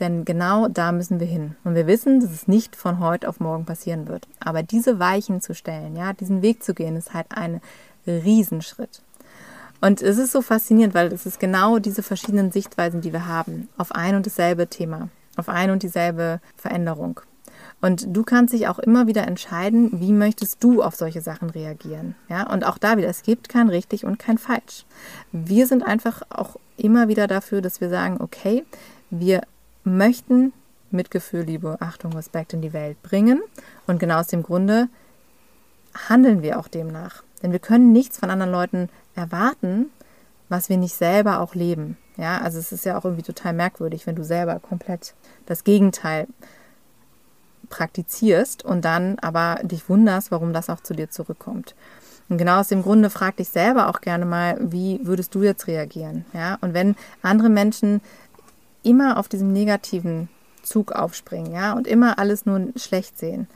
Denn 0.00 0.24
genau 0.24 0.68
da 0.68 0.92
müssen 0.92 1.20
wir 1.20 1.26
hin. 1.26 1.56
Und 1.64 1.74
wir 1.74 1.86
wissen, 1.86 2.20
dass 2.20 2.30
es 2.30 2.48
nicht 2.48 2.76
von 2.76 3.00
heute 3.00 3.28
auf 3.28 3.40
morgen 3.40 3.64
passieren 3.64 4.08
wird. 4.08 4.28
Aber 4.40 4.62
diese 4.62 4.98
Weichen 4.98 5.40
zu 5.40 5.54
stellen, 5.54 5.96
ja, 5.96 6.12
diesen 6.12 6.42
Weg 6.42 6.62
zu 6.62 6.74
gehen, 6.74 6.96
ist 6.96 7.14
halt 7.14 7.26
ein 7.30 7.60
Riesenschritt. 8.06 9.02
Und 9.80 10.02
es 10.02 10.18
ist 10.18 10.32
so 10.32 10.42
faszinierend, 10.42 10.94
weil 10.94 11.12
es 11.12 11.26
ist 11.26 11.40
genau 11.40 11.78
diese 11.78 12.02
verschiedenen 12.02 12.50
Sichtweisen, 12.50 13.00
die 13.00 13.12
wir 13.12 13.26
haben, 13.26 13.68
auf 13.76 13.92
ein 13.92 14.14
und 14.14 14.26
dasselbe 14.26 14.68
Thema, 14.68 15.08
auf 15.36 15.48
ein 15.48 15.70
und 15.70 15.82
dieselbe 15.82 16.40
Veränderung. 16.56 17.20
Und 17.80 18.16
du 18.16 18.22
kannst 18.22 18.54
dich 18.54 18.68
auch 18.68 18.78
immer 18.78 19.06
wieder 19.06 19.26
entscheiden, 19.26 20.00
wie 20.00 20.12
möchtest 20.12 20.64
du 20.64 20.82
auf 20.82 20.96
solche 20.96 21.20
Sachen 21.20 21.50
reagieren. 21.50 22.14
Ja, 22.28 22.50
und 22.50 22.64
auch 22.64 22.78
da 22.78 22.96
wieder, 22.96 23.08
es 23.08 23.22
gibt 23.22 23.48
kein 23.48 23.68
richtig 23.68 24.04
und 24.04 24.18
kein 24.18 24.38
falsch. 24.38 24.86
Wir 25.30 25.66
sind 25.66 25.82
einfach 25.82 26.22
auch 26.30 26.56
immer 26.76 27.08
wieder 27.08 27.26
dafür, 27.26 27.60
dass 27.60 27.80
wir 27.80 27.90
sagen, 27.90 28.18
okay, 28.20 28.64
wir 29.10 29.42
möchten 29.86 30.52
Mitgefühl, 30.90 31.42
Liebe, 31.42 31.76
Achtung, 31.80 32.12
Respekt 32.12 32.52
in 32.52 32.62
die 32.62 32.72
Welt 32.72 33.00
bringen. 33.02 33.42
Und 33.86 33.98
genau 33.98 34.20
aus 34.20 34.28
dem 34.28 34.42
Grunde 34.42 34.88
handeln 36.08 36.42
wir 36.42 36.58
auch 36.58 36.68
demnach. 36.68 37.22
Denn 37.42 37.52
wir 37.52 37.58
können 37.58 37.92
nichts 37.92 38.18
von 38.18 38.30
anderen 38.30 38.52
Leuten 38.52 38.88
erwarten, 39.14 39.90
was 40.48 40.68
wir 40.68 40.76
nicht 40.76 40.94
selber 40.94 41.40
auch 41.40 41.54
leben. 41.54 41.96
Ja, 42.16 42.40
also 42.40 42.58
es 42.58 42.72
ist 42.72 42.84
ja 42.84 42.98
auch 42.98 43.04
irgendwie 43.04 43.22
total 43.22 43.52
merkwürdig, 43.52 44.06
wenn 44.06 44.16
du 44.16 44.24
selber 44.24 44.58
komplett 44.58 45.14
das 45.44 45.64
Gegenteil 45.64 46.26
praktizierst 47.68 48.64
und 48.64 48.84
dann 48.84 49.18
aber 49.18 49.60
dich 49.62 49.88
wunderst, 49.88 50.30
warum 50.30 50.52
das 50.52 50.70
auch 50.70 50.80
zu 50.80 50.94
dir 50.94 51.10
zurückkommt. 51.10 51.74
Und 52.28 52.38
genau 52.38 52.58
aus 52.58 52.68
dem 52.68 52.82
Grunde 52.82 53.10
frag 53.10 53.36
dich 53.36 53.48
selber 53.48 53.88
auch 53.88 54.00
gerne 54.00 54.24
mal, 54.24 54.58
wie 54.60 55.00
würdest 55.02 55.34
du 55.34 55.42
jetzt 55.42 55.66
reagieren? 55.68 56.24
Ja, 56.32 56.58
und 56.60 56.74
wenn 56.74 56.96
andere 57.22 57.48
Menschen 57.48 58.00
immer 58.86 59.18
auf 59.18 59.28
diesem 59.28 59.52
negativen 59.52 60.28
Zug 60.62 60.92
aufspringen, 60.92 61.52
ja, 61.52 61.74
und 61.74 61.86
immer 61.86 62.18
alles 62.18 62.46
nur 62.46 62.68
schlecht 62.76 63.18
sehen, 63.18 63.48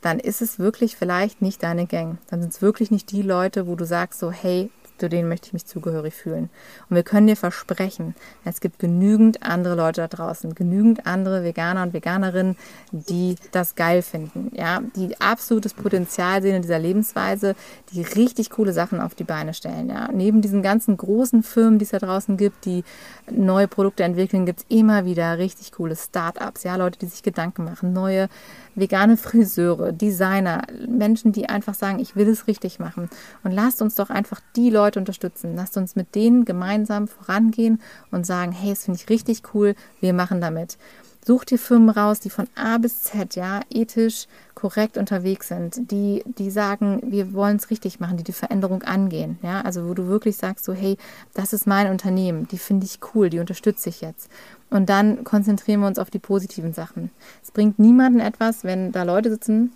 dann 0.00 0.18
ist 0.18 0.42
es 0.42 0.58
wirklich 0.58 0.96
vielleicht 0.96 1.42
nicht 1.42 1.62
deine 1.62 1.86
Gang. 1.86 2.18
Dann 2.28 2.40
sind 2.40 2.52
es 2.52 2.62
wirklich 2.62 2.90
nicht 2.90 3.10
die 3.10 3.22
Leute, 3.22 3.66
wo 3.66 3.74
du 3.74 3.84
sagst 3.84 4.20
so, 4.20 4.30
hey, 4.30 4.70
zu 4.98 5.08
denen 5.08 5.28
möchte 5.28 5.48
ich 5.48 5.52
mich 5.52 5.66
zugehörig 5.66 6.14
fühlen. 6.14 6.50
Und 6.88 6.96
wir 6.96 7.02
können 7.02 7.26
dir 7.26 7.36
versprechen, 7.36 8.14
es 8.44 8.60
gibt 8.60 8.78
genügend 8.78 9.42
andere 9.42 9.74
Leute 9.74 10.02
da 10.02 10.08
draußen, 10.08 10.54
genügend 10.54 11.06
andere 11.06 11.44
Veganer 11.44 11.82
und 11.82 11.92
Veganerinnen, 11.92 12.56
die 12.92 13.36
das 13.52 13.74
geil 13.74 14.02
finden, 14.02 14.50
ja, 14.54 14.80
die 14.96 15.20
absolutes 15.20 15.74
Potenzial 15.74 16.42
sehen 16.42 16.56
in 16.56 16.62
dieser 16.62 16.78
Lebensweise, 16.78 17.54
die 17.92 18.02
richtig 18.02 18.50
coole 18.50 18.72
Sachen 18.72 19.00
auf 19.00 19.14
die 19.14 19.24
Beine 19.24 19.54
stellen, 19.54 19.88
ja. 19.88 20.08
Neben 20.12 20.42
diesen 20.42 20.62
ganzen 20.62 20.96
großen 20.96 21.42
Firmen, 21.42 21.78
die 21.78 21.84
es 21.84 21.90
da 21.90 21.98
draußen 21.98 22.36
gibt, 22.36 22.64
die 22.64 22.84
neue 23.30 23.68
Produkte 23.68 24.04
entwickeln, 24.04 24.46
gibt 24.46 24.60
es 24.60 24.66
immer 24.68 25.04
wieder 25.04 25.38
richtig 25.38 25.72
coole 25.72 25.96
Startups, 25.96 26.62
ja, 26.62 26.76
Leute, 26.76 26.98
die 26.98 27.06
sich 27.06 27.22
Gedanken 27.22 27.64
machen, 27.64 27.92
neue 27.92 28.28
vegane 28.76 29.16
Friseure, 29.16 29.92
Designer, 29.92 30.62
Menschen, 30.86 31.32
die 31.32 31.48
einfach 31.48 31.74
sagen, 31.74 31.98
ich 31.98 32.14
will 32.14 32.28
es 32.28 32.46
richtig 32.46 32.78
machen. 32.78 33.08
Und 33.42 33.52
lasst 33.52 33.82
uns 33.82 33.94
doch 33.94 34.10
einfach 34.10 34.40
die 34.54 34.70
Leute 34.70 34.85
Leute 34.86 35.00
unterstützen. 35.00 35.56
Lasst 35.56 35.76
uns 35.76 35.96
mit 35.96 36.14
denen 36.14 36.44
gemeinsam 36.44 37.08
vorangehen 37.08 37.80
und 38.12 38.24
sagen, 38.24 38.52
hey, 38.52 38.70
das 38.70 38.84
finde 38.84 39.00
ich 39.00 39.08
richtig 39.08 39.42
cool, 39.52 39.74
wir 40.00 40.12
machen 40.12 40.40
damit. 40.40 40.78
Such 41.24 41.44
dir 41.44 41.58
Firmen 41.58 41.90
raus, 41.90 42.20
die 42.20 42.30
von 42.30 42.46
A 42.54 42.78
bis 42.78 43.02
Z 43.02 43.34
ja 43.34 43.60
ethisch 43.68 44.28
korrekt 44.54 44.96
unterwegs 44.96 45.48
sind, 45.48 45.90
die, 45.90 46.22
die 46.38 46.52
sagen, 46.52 47.00
wir 47.02 47.32
wollen 47.32 47.56
es 47.56 47.68
richtig 47.68 47.98
machen, 47.98 48.16
die 48.16 48.22
die 48.22 48.32
Veränderung 48.32 48.84
angehen. 48.84 49.40
Ja, 49.42 49.62
also 49.62 49.88
wo 49.88 49.94
du 49.94 50.06
wirklich 50.06 50.36
sagst, 50.36 50.64
so, 50.64 50.72
hey, 50.72 50.96
das 51.34 51.52
ist 51.52 51.66
mein 51.66 51.90
Unternehmen, 51.90 52.46
die 52.46 52.58
finde 52.58 52.86
ich 52.86 53.00
cool, 53.12 53.28
die 53.28 53.40
unterstütze 53.40 53.88
ich 53.88 54.02
jetzt. 54.02 54.30
Und 54.70 54.88
dann 54.88 55.24
konzentrieren 55.24 55.80
wir 55.80 55.88
uns 55.88 55.98
auf 55.98 56.10
die 56.10 56.20
positiven 56.20 56.72
Sachen. 56.72 57.10
Es 57.42 57.50
bringt 57.50 57.80
niemanden 57.80 58.20
etwas, 58.20 58.62
wenn 58.62 58.92
da 58.92 59.02
Leute 59.02 59.30
sitzen 59.30 59.72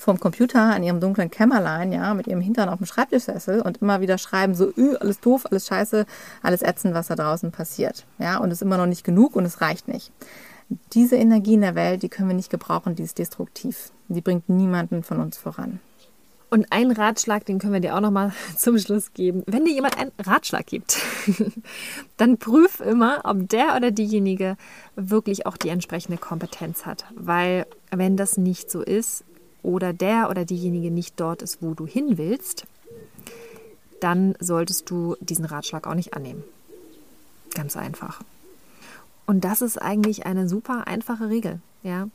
vorm 0.00 0.18
Computer 0.18 0.60
an 0.60 0.82
ihrem 0.82 1.00
dunklen 1.00 1.30
Kämmerlein, 1.30 1.92
ja, 1.92 2.14
mit 2.14 2.26
ihrem 2.26 2.40
Hintern 2.40 2.68
auf 2.68 2.78
dem 2.78 2.86
Schreibtischsessel 2.86 3.60
und 3.60 3.78
immer 3.78 4.00
wieder 4.00 4.18
schreiben, 4.18 4.54
so, 4.54 4.72
öh, 4.76 4.96
alles 4.96 5.20
doof, 5.20 5.46
alles 5.50 5.66
scheiße, 5.66 6.06
alles 6.42 6.62
ätzend, 6.62 6.94
was 6.94 7.08
da 7.08 7.16
draußen 7.16 7.52
passiert. 7.52 8.06
Ja, 8.18 8.38
und 8.38 8.50
es 8.50 8.58
ist 8.58 8.62
immer 8.62 8.78
noch 8.78 8.86
nicht 8.86 9.04
genug 9.04 9.36
und 9.36 9.44
es 9.44 9.60
reicht 9.60 9.88
nicht 9.88 10.12
diese 10.92 11.16
Energie 11.16 11.54
in 11.54 11.60
der 11.62 11.74
Welt, 11.74 12.02
die 12.02 12.08
können 12.08 12.28
wir 12.28 12.36
nicht 12.36 12.50
gebrauchen, 12.50 12.94
die 12.94 13.02
ist 13.02 13.18
destruktiv. 13.18 13.90
Die 14.08 14.20
bringt 14.20 14.48
niemanden 14.48 15.02
von 15.02 15.20
uns 15.20 15.36
voran. 15.36 15.80
Und 16.48 16.72
einen 16.72 16.90
Ratschlag, 16.90 17.46
den 17.46 17.60
können 17.60 17.74
wir 17.74 17.80
dir 17.80 17.94
auch 17.94 18.00
noch 18.00 18.10
mal 18.10 18.32
zum 18.56 18.78
Schluss 18.78 19.12
geben. 19.12 19.44
Wenn 19.46 19.64
dir 19.64 19.72
jemand 19.72 19.98
einen 19.98 20.12
Ratschlag 20.18 20.66
gibt, 20.66 20.98
dann 22.16 22.38
prüf 22.38 22.80
immer, 22.80 23.20
ob 23.24 23.48
der 23.48 23.76
oder 23.76 23.90
diejenige 23.90 24.56
wirklich 24.96 25.46
auch 25.46 25.56
die 25.56 25.68
entsprechende 25.68 26.18
Kompetenz 26.18 26.86
hat. 26.86 27.04
Weil 27.14 27.66
wenn 27.90 28.16
das 28.16 28.36
nicht 28.36 28.70
so 28.70 28.82
ist 28.82 29.24
oder 29.62 29.92
der 29.92 30.30
oder 30.30 30.44
diejenige 30.44 30.90
nicht 30.90 31.18
dort 31.18 31.42
ist, 31.42 31.62
wo 31.62 31.74
du 31.74 31.86
hin 31.86 32.18
willst, 32.18 32.66
dann 34.00 34.34
solltest 34.40 34.90
du 34.90 35.16
diesen 35.20 35.44
Ratschlag 35.44 35.86
auch 35.86 35.94
nicht 35.94 36.14
annehmen. 36.14 36.42
Ganz 37.54 37.76
einfach. 37.76 38.20
Und 39.26 39.44
das 39.44 39.62
ist 39.62 39.80
eigentlich 39.80 40.26
eine 40.26 40.48
super 40.48 40.86
einfache 40.86 41.28
Regel. 41.28 41.60
Ja, 41.82 42.08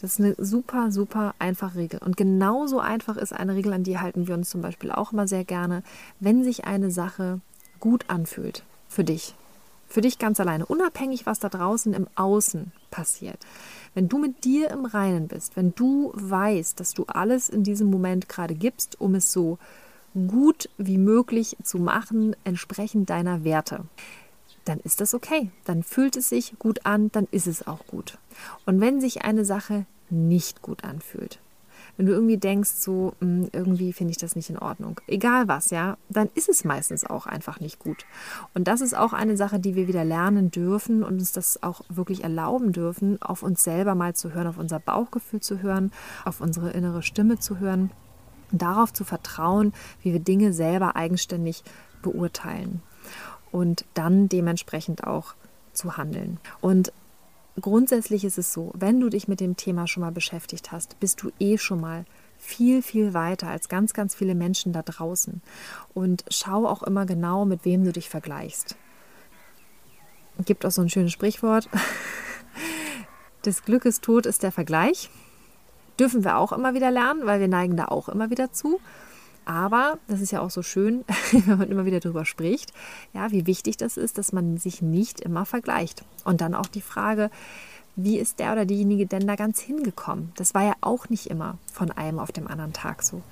das 0.00 0.12
ist 0.12 0.20
eine 0.20 0.34
super, 0.38 0.90
super 0.90 1.34
einfache 1.38 1.78
Regel. 1.78 2.00
Und 2.02 2.16
genauso 2.16 2.80
einfach 2.80 3.16
ist 3.16 3.32
eine 3.32 3.54
Regel, 3.54 3.72
an 3.72 3.84
die 3.84 3.98
halten 3.98 4.26
wir 4.26 4.34
uns 4.34 4.48
zum 4.48 4.62
Beispiel 4.62 4.90
auch 4.90 5.12
immer 5.12 5.28
sehr 5.28 5.44
gerne, 5.44 5.82
wenn 6.20 6.42
sich 6.42 6.64
eine 6.64 6.90
Sache 6.90 7.40
gut 7.80 8.04
anfühlt 8.08 8.62
für 8.88 9.04
dich. 9.04 9.34
Für 9.90 10.02
dich 10.02 10.20
ganz 10.20 10.38
alleine, 10.38 10.66
unabhängig, 10.66 11.26
was 11.26 11.40
da 11.40 11.48
draußen 11.48 11.94
im 11.94 12.06
Außen 12.14 12.70
passiert. 12.92 13.38
Wenn 13.92 14.08
du 14.08 14.18
mit 14.18 14.44
dir 14.44 14.70
im 14.70 14.84
Reinen 14.84 15.26
bist, 15.26 15.56
wenn 15.56 15.74
du 15.74 16.12
weißt, 16.14 16.78
dass 16.78 16.94
du 16.94 17.06
alles 17.06 17.48
in 17.48 17.64
diesem 17.64 17.90
Moment 17.90 18.28
gerade 18.28 18.54
gibst, 18.54 19.00
um 19.00 19.16
es 19.16 19.32
so 19.32 19.58
gut 20.28 20.70
wie 20.78 20.96
möglich 20.96 21.56
zu 21.64 21.78
machen, 21.78 22.36
entsprechend 22.44 23.10
deiner 23.10 23.42
Werte, 23.42 23.80
dann 24.64 24.78
ist 24.78 25.00
das 25.00 25.12
okay. 25.12 25.50
Dann 25.64 25.82
fühlt 25.82 26.14
es 26.14 26.28
sich 26.28 26.54
gut 26.60 26.86
an, 26.86 27.10
dann 27.10 27.26
ist 27.32 27.48
es 27.48 27.66
auch 27.66 27.84
gut. 27.88 28.16
Und 28.66 28.80
wenn 28.80 29.00
sich 29.00 29.24
eine 29.24 29.44
Sache 29.44 29.86
nicht 30.08 30.62
gut 30.62 30.84
anfühlt, 30.84 31.40
wenn 31.96 32.06
du 32.06 32.12
irgendwie 32.12 32.38
denkst, 32.38 32.70
so 32.70 33.14
hm, 33.20 33.48
irgendwie 33.52 33.92
finde 33.92 34.12
ich 34.12 34.18
das 34.18 34.36
nicht 34.36 34.50
in 34.50 34.58
Ordnung, 34.58 35.00
egal 35.06 35.48
was, 35.48 35.70
ja, 35.70 35.96
dann 36.08 36.28
ist 36.34 36.48
es 36.48 36.64
meistens 36.64 37.04
auch 37.04 37.26
einfach 37.26 37.60
nicht 37.60 37.78
gut. 37.78 38.04
Und 38.54 38.68
das 38.68 38.80
ist 38.80 38.96
auch 38.96 39.12
eine 39.12 39.36
Sache, 39.36 39.60
die 39.60 39.74
wir 39.74 39.88
wieder 39.88 40.04
lernen 40.04 40.50
dürfen 40.50 41.02
und 41.02 41.14
uns 41.14 41.32
das 41.32 41.62
auch 41.62 41.82
wirklich 41.88 42.22
erlauben 42.22 42.72
dürfen, 42.72 43.20
auf 43.22 43.42
uns 43.42 43.62
selber 43.64 43.94
mal 43.94 44.14
zu 44.14 44.32
hören, 44.32 44.46
auf 44.46 44.58
unser 44.58 44.80
Bauchgefühl 44.80 45.40
zu 45.40 45.60
hören, 45.62 45.92
auf 46.24 46.40
unsere 46.40 46.70
innere 46.70 47.02
Stimme 47.02 47.38
zu 47.38 47.58
hören, 47.58 47.90
darauf 48.52 48.92
zu 48.92 49.04
vertrauen, 49.04 49.72
wie 50.02 50.12
wir 50.12 50.20
Dinge 50.20 50.52
selber 50.52 50.96
eigenständig 50.96 51.62
beurteilen 52.02 52.82
und 53.52 53.84
dann 53.94 54.28
dementsprechend 54.28 55.04
auch 55.04 55.34
zu 55.72 55.96
handeln. 55.96 56.38
Und 56.60 56.92
grundsätzlich 57.60 58.24
ist 58.24 58.38
es 58.38 58.52
so, 58.52 58.72
wenn 58.74 59.00
du 59.00 59.08
dich 59.08 59.28
mit 59.28 59.40
dem 59.40 59.56
Thema 59.56 59.86
schon 59.86 60.02
mal 60.02 60.12
beschäftigt 60.12 60.72
hast, 60.72 60.98
bist 61.00 61.22
du 61.22 61.30
eh 61.38 61.58
schon 61.58 61.80
mal 61.80 62.04
viel, 62.38 62.82
viel 62.82 63.14
weiter 63.14 63.48
als 63.48 63.68
ganz, 63.68 63.92
ganz 63.92 64.14
viele 64.14 64.34
Menschen 64.34 64.72
da 64.72 64.82
draußen. 64.82 65.42
Und 65.94 66.24
schau 66.30 66.66
auch 66.66 66.82
immer 66.82 67.06
genau, 67.06 67.44
mit 67.44 67.64
wem 67.64 67.84
du 67.84 67.92
dich 67.92 68.08
vergleichst. 68.08 68.76
Gibt 70.44 70.64
auch 70.64 70.70
so 70.70 70.82
ein 70.82 70.88
schönes 70.88 71.12
Sprichwort. 71.12 71.68
Des 73.44 73.64
Glückes 73.64 74.00
Tod 74.00 74.26
ist 74.26 74.42
der 74.42 74.52
Vergleich. 74.52 75.10
Dürfen 75.98 76.24
wir 76.24 76.38
auch 76.38 76.52
immer 76.52 76.74
wieder 76.74 76.90
lernen, 76.90 77.26
weil 77.26 77.40
wir 77.40 77.48
neigen 77.48 77.76
da 77.76 77.86
auch 77.86 78.08
immer 78.08 78.30
wieder 78.30 78.52
zu. 78.52 78.80
Aber 79.44 79.98
das 80.06 80.20
ist 80.20 80.30
ja 80.30 80.40
auch 80.40 80.50
so 80.50 80.62
schön, 80.62 81.04
wenn 81.32 81.58
man 81.58 81.70
immer 81.70 81.84
wieder 81.84 82.00
darüber 82.00 82.24
spricht, 82.24 82.72
ja, 83.12 83.30
wie 83.30 83.46
wichtig 83.46 83.76
das 83.76 83.96
ist, 83.96 84.18
dass 84.18 84.32
man 84.32 84.56
sich 84.56 84.82
nicht 84.82 85.20
immer 85.20 85.44
vergleicht. 85.44 86.04
Und 86.24 86.40
dann 86.40 86.54
auch 86.54 86.66
die 86.66 86.82
Frage, 86.82 87.30
wie 87.96 88.18
ist 88.18 88.38
der 88.38 88.52
oder 88.52 88.64
diejenige 88.64 89.06
denn 89.06 89.26
da 89.26 89.36
ganz 89.36 89.60
hingekommen? 89.60 90.32
Das 90.36 90.54
war 90.54 90.64
ja 90.64 90.74
auch 90.80 91.08
nicht 91.08 91.28
immer 91.28 91.58
von 91.72 91.90
einem 91.90 92.18
auf 92.18 92.32
dem 92.32 92.46
anderen 92.46 92.72
Tag 92.72 93.02
so. 93.02 93.22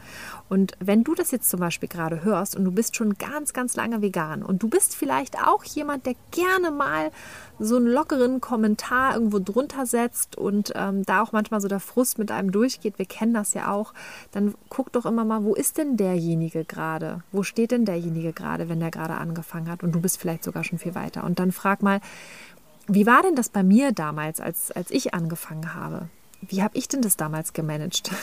Und 0.48 0.72
wenn 0.80 1.04
du 1.04 1.14
das 1.14 1.30
jetzt 1.30 1.50
zum 1.50 1.60
Beispiel 1.60 1.88
gerade 1.88 2.24
hörst 2.24 2.56
und 2.56 2.64
du 2.64 2.70
bist 2.70 2.96
schon 2.96 3.14
ganz, 3.18 3.52
ganz 3.52 3.76
lange 3.76 4.02
vegan 4.02 4.42
und 4.42 4.62
du 4.62 4.68
bist 4.68 4.94
vielleicht 4.94 5.38
auch 5.42 5.64
jemand, 5.64 6.06
der 6.06 6.14
gerne 6.30 6.70
mal 6.70 7.10
so 7.58 7.76
einen 7.76 7.86
lockeren 7.86 8.40
Kommentar 8.40 9.14
irgendwo 9.14 9.38
drunter 9.38 9.86
setzt 9.86 10.36
und 10.36 10.72
ähm, 10.76 11.04
da 11.04 11.22
auch 11.22 11.32
manchmal 11.32 11.60
so 11.60 11.68
der 11.68 11.80
Frust 11.80 12.18
mit 12.18 12.30
einem 12.30 12.52
durchgeht, 12.52 12.98
wir 12.98 13.06
kennen 13.06 13.34
das 13.34 13.54
ja 13.54 13.72
auch, 13.72 13.92
dann 14.32 14.54
guck 14.68 14.92
doch 14.92 15.06
immer 15.06 15.24
mal, 15.24 15.44
wo 15.44 15.54
ist 15.54 15.78
denn 15.78 15.96
derjenige 15.96 16.64
gerade? 16.64 17.22
Wo 17.32 17.42
steht 17.42 17.72
denn 17.72 17.84
derjenige 17.84 18.32
gerade, 18.32 18.68
wenn 18.68 18.80
der 18.80 18.90
gerade 18.90 19.14
angefangen 19.14 19.68
hat 19.68 19.82
und 19.82 19.92
du 19.92 20.00
bist 20.00 20.18
vielleicht 20.18 20.44
sogar 20.44 20.64
schon 20.64 20.78
viel 20.78 20.94
weiter? 20.94 21.24
Und 21.24 21.38
dann 21.38 21.52
frag 21.52 21.82
mal, 21.82 22.00
wie 22.88 23.06
war 23.06 23.22
denn 23.22 23.34
das 23.34 23.48
bei 23.48 23.62
mir 23.62 23.92
damals, 23.92 24.40
als, 24.40 24.70
als 24.70 24.90
ich 24.90 25.14
angefangen 25.14 25.74
habe? 25.74 26.08
Wie 26.40 26.62
habe 26.62 26.76
ich 26.76 26.88
denn 26.88 27.02
das 27.02 27.16
damals 27.16 27.52
gemanagt? 27.52 28.10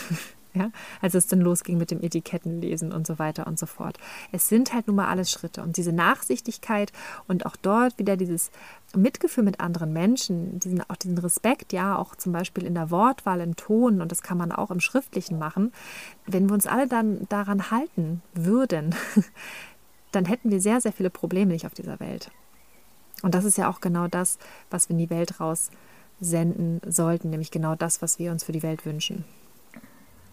ja, 0.56 0.70
als 1.00 1.14
es 1.14 1.26
dann 1.26 1.40
losging 1.40 1.76
mit 1.78 1.90
dem 1.90 2.02
Etikettenlesen 2.02 2.92
und 2.92 3.06
so 3.06 3.18
weiter 3.18 3.46
und 3.46 3.58
so 3.58 3.66
fort. 3.66 3.98
Es 4.32 4.48
sind 4.48 4.72
halt 4.72 4.86
nun 4.86 4.96
mal 4.96 5.08
alles 5.08 5.30
Schritte 5.30 5.62
und 5.62 5.76
diese 5.76 5.92
Nachsichtigkeit 5.92 6.92
und 7.28 7.46
auch 7.46 7.56
dort 7.56 7.98
wieder 7.98 8.16
dieses 8.16 8.50
Mitgefühl 8.94 9.44
mit 9.44 9.60
anderen 9.60 9.92
Menschen, 9.92 10.58
diesen, 10.58 10.82
auch 10.88 10.96
diesen 10.96 11.18
Respekt, 11.18 11.72
ja, 11.72 11.96
auch 11.96 12.16
zum 12.16 12.32
Beispiel 12.32 12.64
in 12.64 12.74
der 12.74 12.90
Wortwahl, 12.90 13.40
im 13.40 13.56
Ton 13.56 14.00
und 14.00 14.10
das 14.10 14.22
kann 14.22 14.38
man 14.38 14.50
auch 14.50 14.70
im 14.70 14.80
Schriftlichen 14.80 15.38
machen. 15.38 15.72
Wenn 16.26 16.48
wir 16.48 16.54
uns 16.54 16.66
alle 16.66 16.88
dann 16.88 17.26
daran 17.28 17.70
halten 17.70 18.22
würden, 18.34 18.94
dann 20.12 20.24
hätten 20.24 20.50
wir 20.50 20.60
sehr, 20.60 20.80
sehr 20.80 20.92
viele 20.92 21.10
Probleme 21.10 21.52
nicht 21.52 21.66
auf 21.66 21.74
dieser 21.74 22.00
Welt. 22.00 22.30
Und 23.22 23.34
das 23.34 23.44
ist 23.44 23.58
ja 23.58 23.70
auch 23.70 23.80
genau 23.80 24.08
das, 24.08 24.38
was 24.70 24.88
wir 24.88 24.94
in 24.94 24.98
die 24.98 25.10
Welt 25.10 25.40
raus 25.40 25.70
senden 26.20 26.80
sollten, 26.86 27.30
nämlich 27.30 27.50
genau 27.50 27.74
das, 27.74 28.02
was 28.02 28.18
wir 28.18 28.30
uns 28.30 28.44
für 28.44 28.52
die 28.52 28.62
Welt 28.62 28.86
wünschen. 28.86 29.24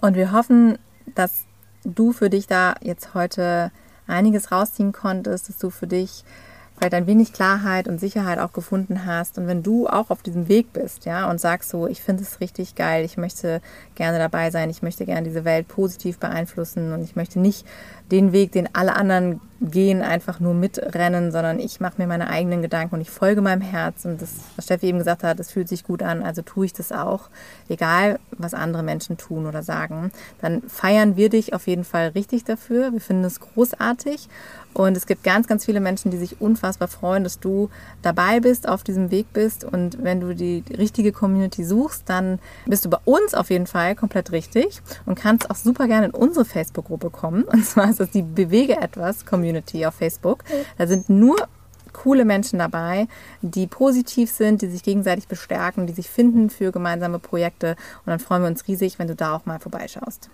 Und 0.02 0.16
wir 0.16 0.32
hoffen, 0.32 0.78
dass 1.16 1.46
du 1.84 2.12
für 2.12 2.30
dich 2.30 2.48
da 2.48 2.76
jetzt 2.82 3.14
heute 3.14 3.72
einiges 4.08 4.52
rausziehen 4.52 4.92
konntest, 4.92 5.50
dass 5.50 5.58
du 5.58 5.70
für 5.70 5.88
dich 5.88 6.24
vielleicht 6.76 6.94
ein 6.94 7.08
wenig 7.08 7.34
Klarheit 7.34 7.88
und 7.88 8.00
Sicherheit 8.00 8.40
auch 8.40 8.52
gefunden 8.52 9.06
hast. 9.06 9.38
Und 9.38 9.48
wenn 9.48 9.64
du 9.64 9.88
auch 9.88 10.10
auf 10.10 10.22
diesem 10.22 10.48
Weg 10.48 10.74
bist, 10.74 11.06
ja, 11.06 11.30
und 11.30 11.40
sagst 11.40 11.70
so, 11.70 11.88
ich 11.88 12.02
finde 12.02 12.24
es 12.24 12.40
richtig 12.40 12.76
geil, 12.76 13.06
ich 13.06 13.18
möchte 13.18 13.62
gerne 13.96 14.18
dabei 14.18 14.52
sein, 14.52 14.70
ich 14.70 14.82
möchte 14.82 15.06
gerne 15.06 15.24
diese 15.24 15.46
Welt 15.46 15.68
positiv 15.68 16.18
beeinflussen 16.18 16.94
und 16.94 17.04
ich 17.04 17.16
möchte 17.16 17.40
nicht 17.40 17.66
den 18.12 18.32
Weg, 18.32 18.52
den 18.52 18.70
alle 18.74 18.96
anderen 18.96 19.40
gehen, 19.62 20.02
einfach 20.02 20.40
nur 20.40 20.54
mitrennen, 20.54 21.32
sondern 21.32 21.58
ich 21.58 21.80
mache 21.80 21.96
mir 21.98 22.08
meine 22.08 22.30
eigenen 22.30 22.62
Gedanken 22.62 22.96
und 22.96 23.02
ich 23.02 23.10
folge 23.10 23.42
meinem 23.42 23.62
Herz. 23.62 24.04
Und 24.04 24.22
das, 24.22 24.32
was 24.56 24.66
Steffi 24.66 24.88
eben 24.88 24.98
gesagt 24.98 25.24
hat, 25.24 25.40
das 25.40 25.52
fühlt 25.52 25.70
sich 25.70 25.84
gut 25.84 26.04
an, 26.04 26.22
also 26.22 26.42
tue 26.42 26.66
ich 26.66 26.74
das 26.74 26.92
auch, 26.92 27.30
egal 27.70 28.20
was 28.32 28.54
andere 28.54 28.84
Menschen 28.84 29.18
tun 29.18 29.46
oder 29.46 29.64
sagen. 29.64 30.12
Dann 30.42 30.64
feiern 30.64 31.16
wir 31.16 31.30
dich 31.30 31.54
auf 31.54 31.68
jeden 31.68 31.86
Fall 31.86 32.10
richtig 32.10 32.44
dafür. 32.44 32.92
Wir 32.92 33.02
finden 33.02 33.24
es 33.24 33.40
großartig. 33.40 34.28
Und 34.74 34.98
es 34.98 35.06
gibt 35.06 35.24
ganz, 35.24 35.48
ganz 35.48 35.66
viele 35.66 35.80
Menschen, 35.80 36.12
die 36.12 36.18
sich 36.18 36.42
unfassbar 36.42 36.88
freuen, 36.88 37.24
dass 37.24 37.40
du 37.40 37.70
dabei 38.02 38.40
bist, 38.40 38.68
auf 38.68 38.84
diesem 38.84 39.12
Weg 39.12 39.28
bist. 39.34 39.64
Und 39.64 40.04
wenn 40.04 40.20
du 40.20 40.34
die 40.34 40.64
richtige 40.78 41.12
Community 41.12 41.64
suchst, 41.64 42.04
dann 42.08 42.40
bist 42.66 42.86
du 42.86 42.90
bei 42.90 43.00
uns 43.06 43.34
auf 43.34 43.50
jeden 43.50 43.68
Fall 43.68 43.96
komplett 43.96 44.32
richtig 44.32 44.82
und 45.06 45.16
kannst 45.16 45.50
auch 45.50 45.56
super 45.56 45.88
gerne 45.88 46.08
in 46.08 46.12
unsere 46.12 46.46
Facebook-Gruppe 46.46 47.10
kommen. 47.10 47.44
Und 47.54 47.66
zwar 47.66 47.90
ist 47.90 48.00
das 48.00 48.10
die 48.10 48.24
Bewege 48.24 48.78
etwas 48.78 49.26
Community 49.26 49.86
auf 49.86 49.96
Facebook. 49.96 50.44
Da 50.78 50.88
sind 50.88 51.10
nur 51.10 51.36
coole 51.94 52.26
Menschen 52.26 52.60
dabei, 52.60 53.08
die 53.42 53.68
positiv 53.68 54.32
sind, 54.32 54.62
die 54.62 54.68
sich 54.68 54.84
gegenseitig 54.84 55.28
bestärken, 55.28 55.88
die 55.88 55.94
sich 55.94 56.10
finden 56.10 56.50
für 56.50 56.72
gemeinsame 56.72 57.20
Projekte. 57.20 57.76
Und 58.06 58.08
dann 58.08 58.20
freuen 58.20 58.42
wir 58.42 58.50
uns 58.50 58.68
riesig, 58.68 59.00
wenn 59.00 59.08
du 59.08 59.16
da 59.16 59.36
auch 59.36 59.46
mal 59.46 59.60
vorbeischaust. 59.60 60.30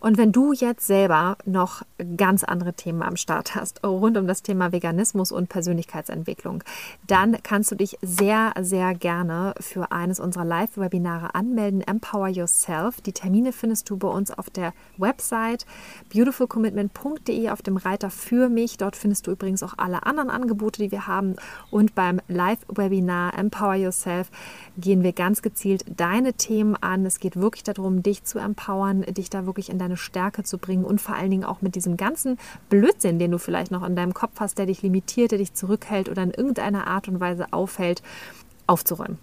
Und 0.00 0.18
wenn 0.18 0.32
du 0.32 0.52
jetzt 0.52 0.86
selber 0.86 1.38
noch 1.46 1.82
ganz 2.16 2.44
andere 2.44 2.74
Themen 2.74 3.02
am 3.02 3.16
Start 3.16 3.54
hast, 3.54 3.82
rund 3.84 4.18
um 4.18 4.26
das 4.26 4.42
Thema 4.42 4.70
Veganismus 4.70 5.32
und 5.32 5.48
Persönlichkeitsentwicklung, 5.48 6.62
dann 7.06 7.38
kannst 7.42 7.70
du 7.70 7.74
dich 7.74 7.96
sehr, 8.02 8.52
sehr 8.60 8.94
gerne 8.94 9.54
für 9.60 9.92
eines 9.92 10.20
unserer 10.20 10.44
Live-Webinare 10.44 11.34
anmelden, 11.34 11.80
Empower 11.80 12.28
Yourself. 12.28 13.00
Die 13.00 13.12
Termine 13.12 13.52
findest 13.52 13.88
du 13.88 13.96
bei 13.96 14.08
uns 14.08 14.30
auf 14.30 14.50
der 14.50 14.74
Website 14.98 15.64
beautifulcommitment.de 16.12 17.48
auf 17.48 17.62
dem 17.62 17.76
Reiter 17.76 18.10
für 18.10 18.48
mich. 18.48 18.76
Dort 18.76 18.96
findest 18.96 19.26
du 19.26 19.30
übrigens 19.30 19.62
auch 19.62 19.74
alle 19.78 20.04
anderen 20.04 20.30
Angebote, 20.30 20.82
die 20.82 20.90
wir 20.90 21.06
haben. 21.06 21.36
Und 21.70 21.94
beim 21.94 22.20
Live-Webinar 22.28 23.38
Empower 23.38 23.74
Yourself 23.74 24.30
gehen 24.76 25.02
wir 25.02 25.12
ganz 25.12 25.42
gezielt 25.42 25.84
deine 25.88 26.34
Themen 26.34 26.76
an. 26.76 27.06
Es 27.06 27.20
geht 27.20 27.36
wirklich 27.36 27.64
darum, 27.64 28.02
dich 28.02 28.24
zu 28.24 28.38
empowern, 28.38 29.02
dich 29.02 29.30
da 29.30 29.46
wirklich 29.46 29.70
in 29.70 29.78
deine 29.78 29.93
deine 29.94 29.96
Stärke 29.96 30.42
zu 30.42 30.58
bringen 30.58 30.84
und 30.84 31.00
vor 31.00 31.14
allen 31.14 31.30
Dingen 31.30 31.44
auch 31.44 31.62
mit 31.62 31.74
diesem 31.74 31.96
ganzen 31.96 32.38
Blödsinn, 32.68 33.18
den 33.18 33.30
du 33.30 33.38
vielleicht 33.38 33.70
noch 33.70 33.84
in 33.84 33.96
deinem 33.96 34.14
Kopf 34.14 34.40
hast, 34.40 34.58
der 34.58 34.66
dich 34.66 34.82
limitiert, 34.82 35.30
der 35.30 35.38
dich 35.38 35.54
zurückhält 35.54 36.08
oder 36.08 36.22
in 36.22 36.30
irgendeiner 36.30 36.86
Art 36.86 37.08
und 37.08 37.20
Weise 37.20 37.46
aufhält, 37.52 38.02
aufzuräumen. 38.66 39.18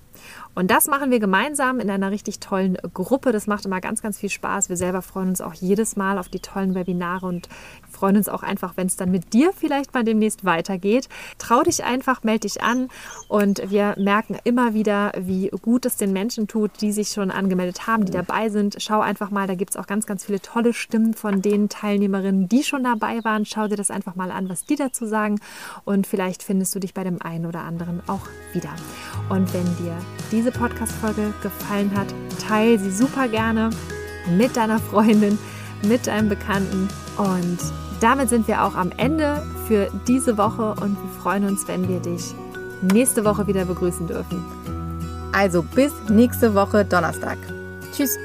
Und 0.53 0.69
das 0.69 0.87
machen 0.87 1.11
wir 1.11 1.19
gemeinsam 1.19 1.79
in 1.79 1.89
einer 1.89 2.11
richtig 2.11 2.39
tollen 2.39 2.77
Gruppe. 2.93 3.31
Das 3.31 3.47
macht 3.47 3.65
immer 3.65 3.79
ganz, 3.79 4.01
ganz 4.01 4.17
viel 4.17 4.29
Spaß. 4.29 4.69
Wir 4.69 4.77
selber 4.77 5.01
freuen 5.01 5.29
uns 5.29 5.41
auch 5.41 5.53
jedes 5.53 5.95
Mal 5.95 6.17
auf 6.17 6.27
die 6.27 6.39
tollen 6.39 6.75
Webinare 6.75 7.25
und 7.25 7.47
freuen 7.89 8.17
uns 8.17 8.27
auch 8.27 8.43
einfach, 8.43 8.73
wenn 8.75 8.87
es 8.87 8.97
dann 8.97 9.11
mit 9.11 9.33
dir 9.33 9.53
vielleicht 9.53 9.93
mal 9.93 10.03
demnächst 10.03 10.43
weitergeht. 10.43 11.07
Trau 11.37 11.63
dich 11.63 11.83
einfach, 11.83 12.23
melde 12.23 12.41
dich 12.41 12.61
an 12.61 12.89
und 13.27 13.69
wir 13.69 13.95
merken 13.97 14.37
immer 14.43 14.73
wieder, 14.73 15.13
wie 15.17 15.49
gut 15.61 15.85
es 15.85 15.95
den 15.95 16.11
Menschen 16.11 16.47
tut, 16.47 16.81
die 16.81 16.91
sich 16.91 17.09
schon 17.09 17.31
angemeldet 17.31 17.87
haben, 17.87 18.05
die 18.05 18.11
dabei 18.11 18.49
sind. 18.49 18.77
Schau 18.79 18.99
einfach 18.99 19.31
mal, 19.31 19.47
da 19.47 19.55
gibt 19.55 19.71
es 19.71 19.77
auch 19.77 19.87
ganz, 19.87 20.05
ganz 20.05 20.25
viele 20.25 20.41
tolle 20.41 20.73
Stimmen 20.73 21.13
von 21.13 21.41
den 21.41 21.69
Teilnehmerinnen, 21.69 22.49
die 22.49 22.63
schon 22.63 22.83
dabei 22.83 23.23
waren. 23.23 23.45
Schau 23.45 23.67
dir 23.67 23.77
das 23.77 23.91
einfach 23.91 24.15
mal 24.15 24.31
an, 24.31 24.49
was 24.49 24.65
die 24.65 24.75
dazu 24.75 25.05
sagen 25.05 25.39
und 25.85 26.07
vielleicht 26.07 26.43
findest 26.43 26.75
du 26.75 26.79
dich 26.79 26.93
bei 26.93 27.03
dem 27.03 27.21
einen 27.21 27.45
oder 27.45 27.61
anderen 27.61 28.01
auch 28.07 28.27
wieder. 28.53 28.73
Und 29.29 29.53
wenn 29.53 29.65
dir 29.77 29.95
die 30.31 30.40
diese 30.41 30.51
Podcast-Folge 30.51 31.33
gefallen 31.43 31.91
hat, 31.95 32.07
teile 32.47 32.79
sie 32.79 32.89
super 32.89 33.27
gerne 33.27 33.69
mit 34.35 34.57
deiner 34.57 34.79
Freundin, 34.79 35.37
mit 35.83 36.07
deinem 36.07 36.29
Bekannten. 36.29 36.89
Und 37.17 37.59
damit 37.99 38.29
sind 38.29 38.47
wir 38.47 38.63
auch 38.63 38.73
am 38.73 38.91
Ende 38.97 39.43
für 39.67 39.91
diese 40.07 40.39
Woche 40.39 40.73
und 40.81 40.97
wir 40.97 41.21
freuen 41.21 41.47
uns, 41.47 41.67
wenn 41.67 41.87
wir 41.87 41.99
dich 41.99 42.33
nächste 42.81 43.23
Woche 43.23 43.45
wieder 43.45 43.65
begrüßen 43.65 44.07
dürfen. 44.07 44.43
Also 45.31 45.61
bis 45.61 45.93
nächste 46.09 46.55
Woche 46.55 46.85
Donnerstag. 46.85 47.37
Tschüss. 47.95 48.17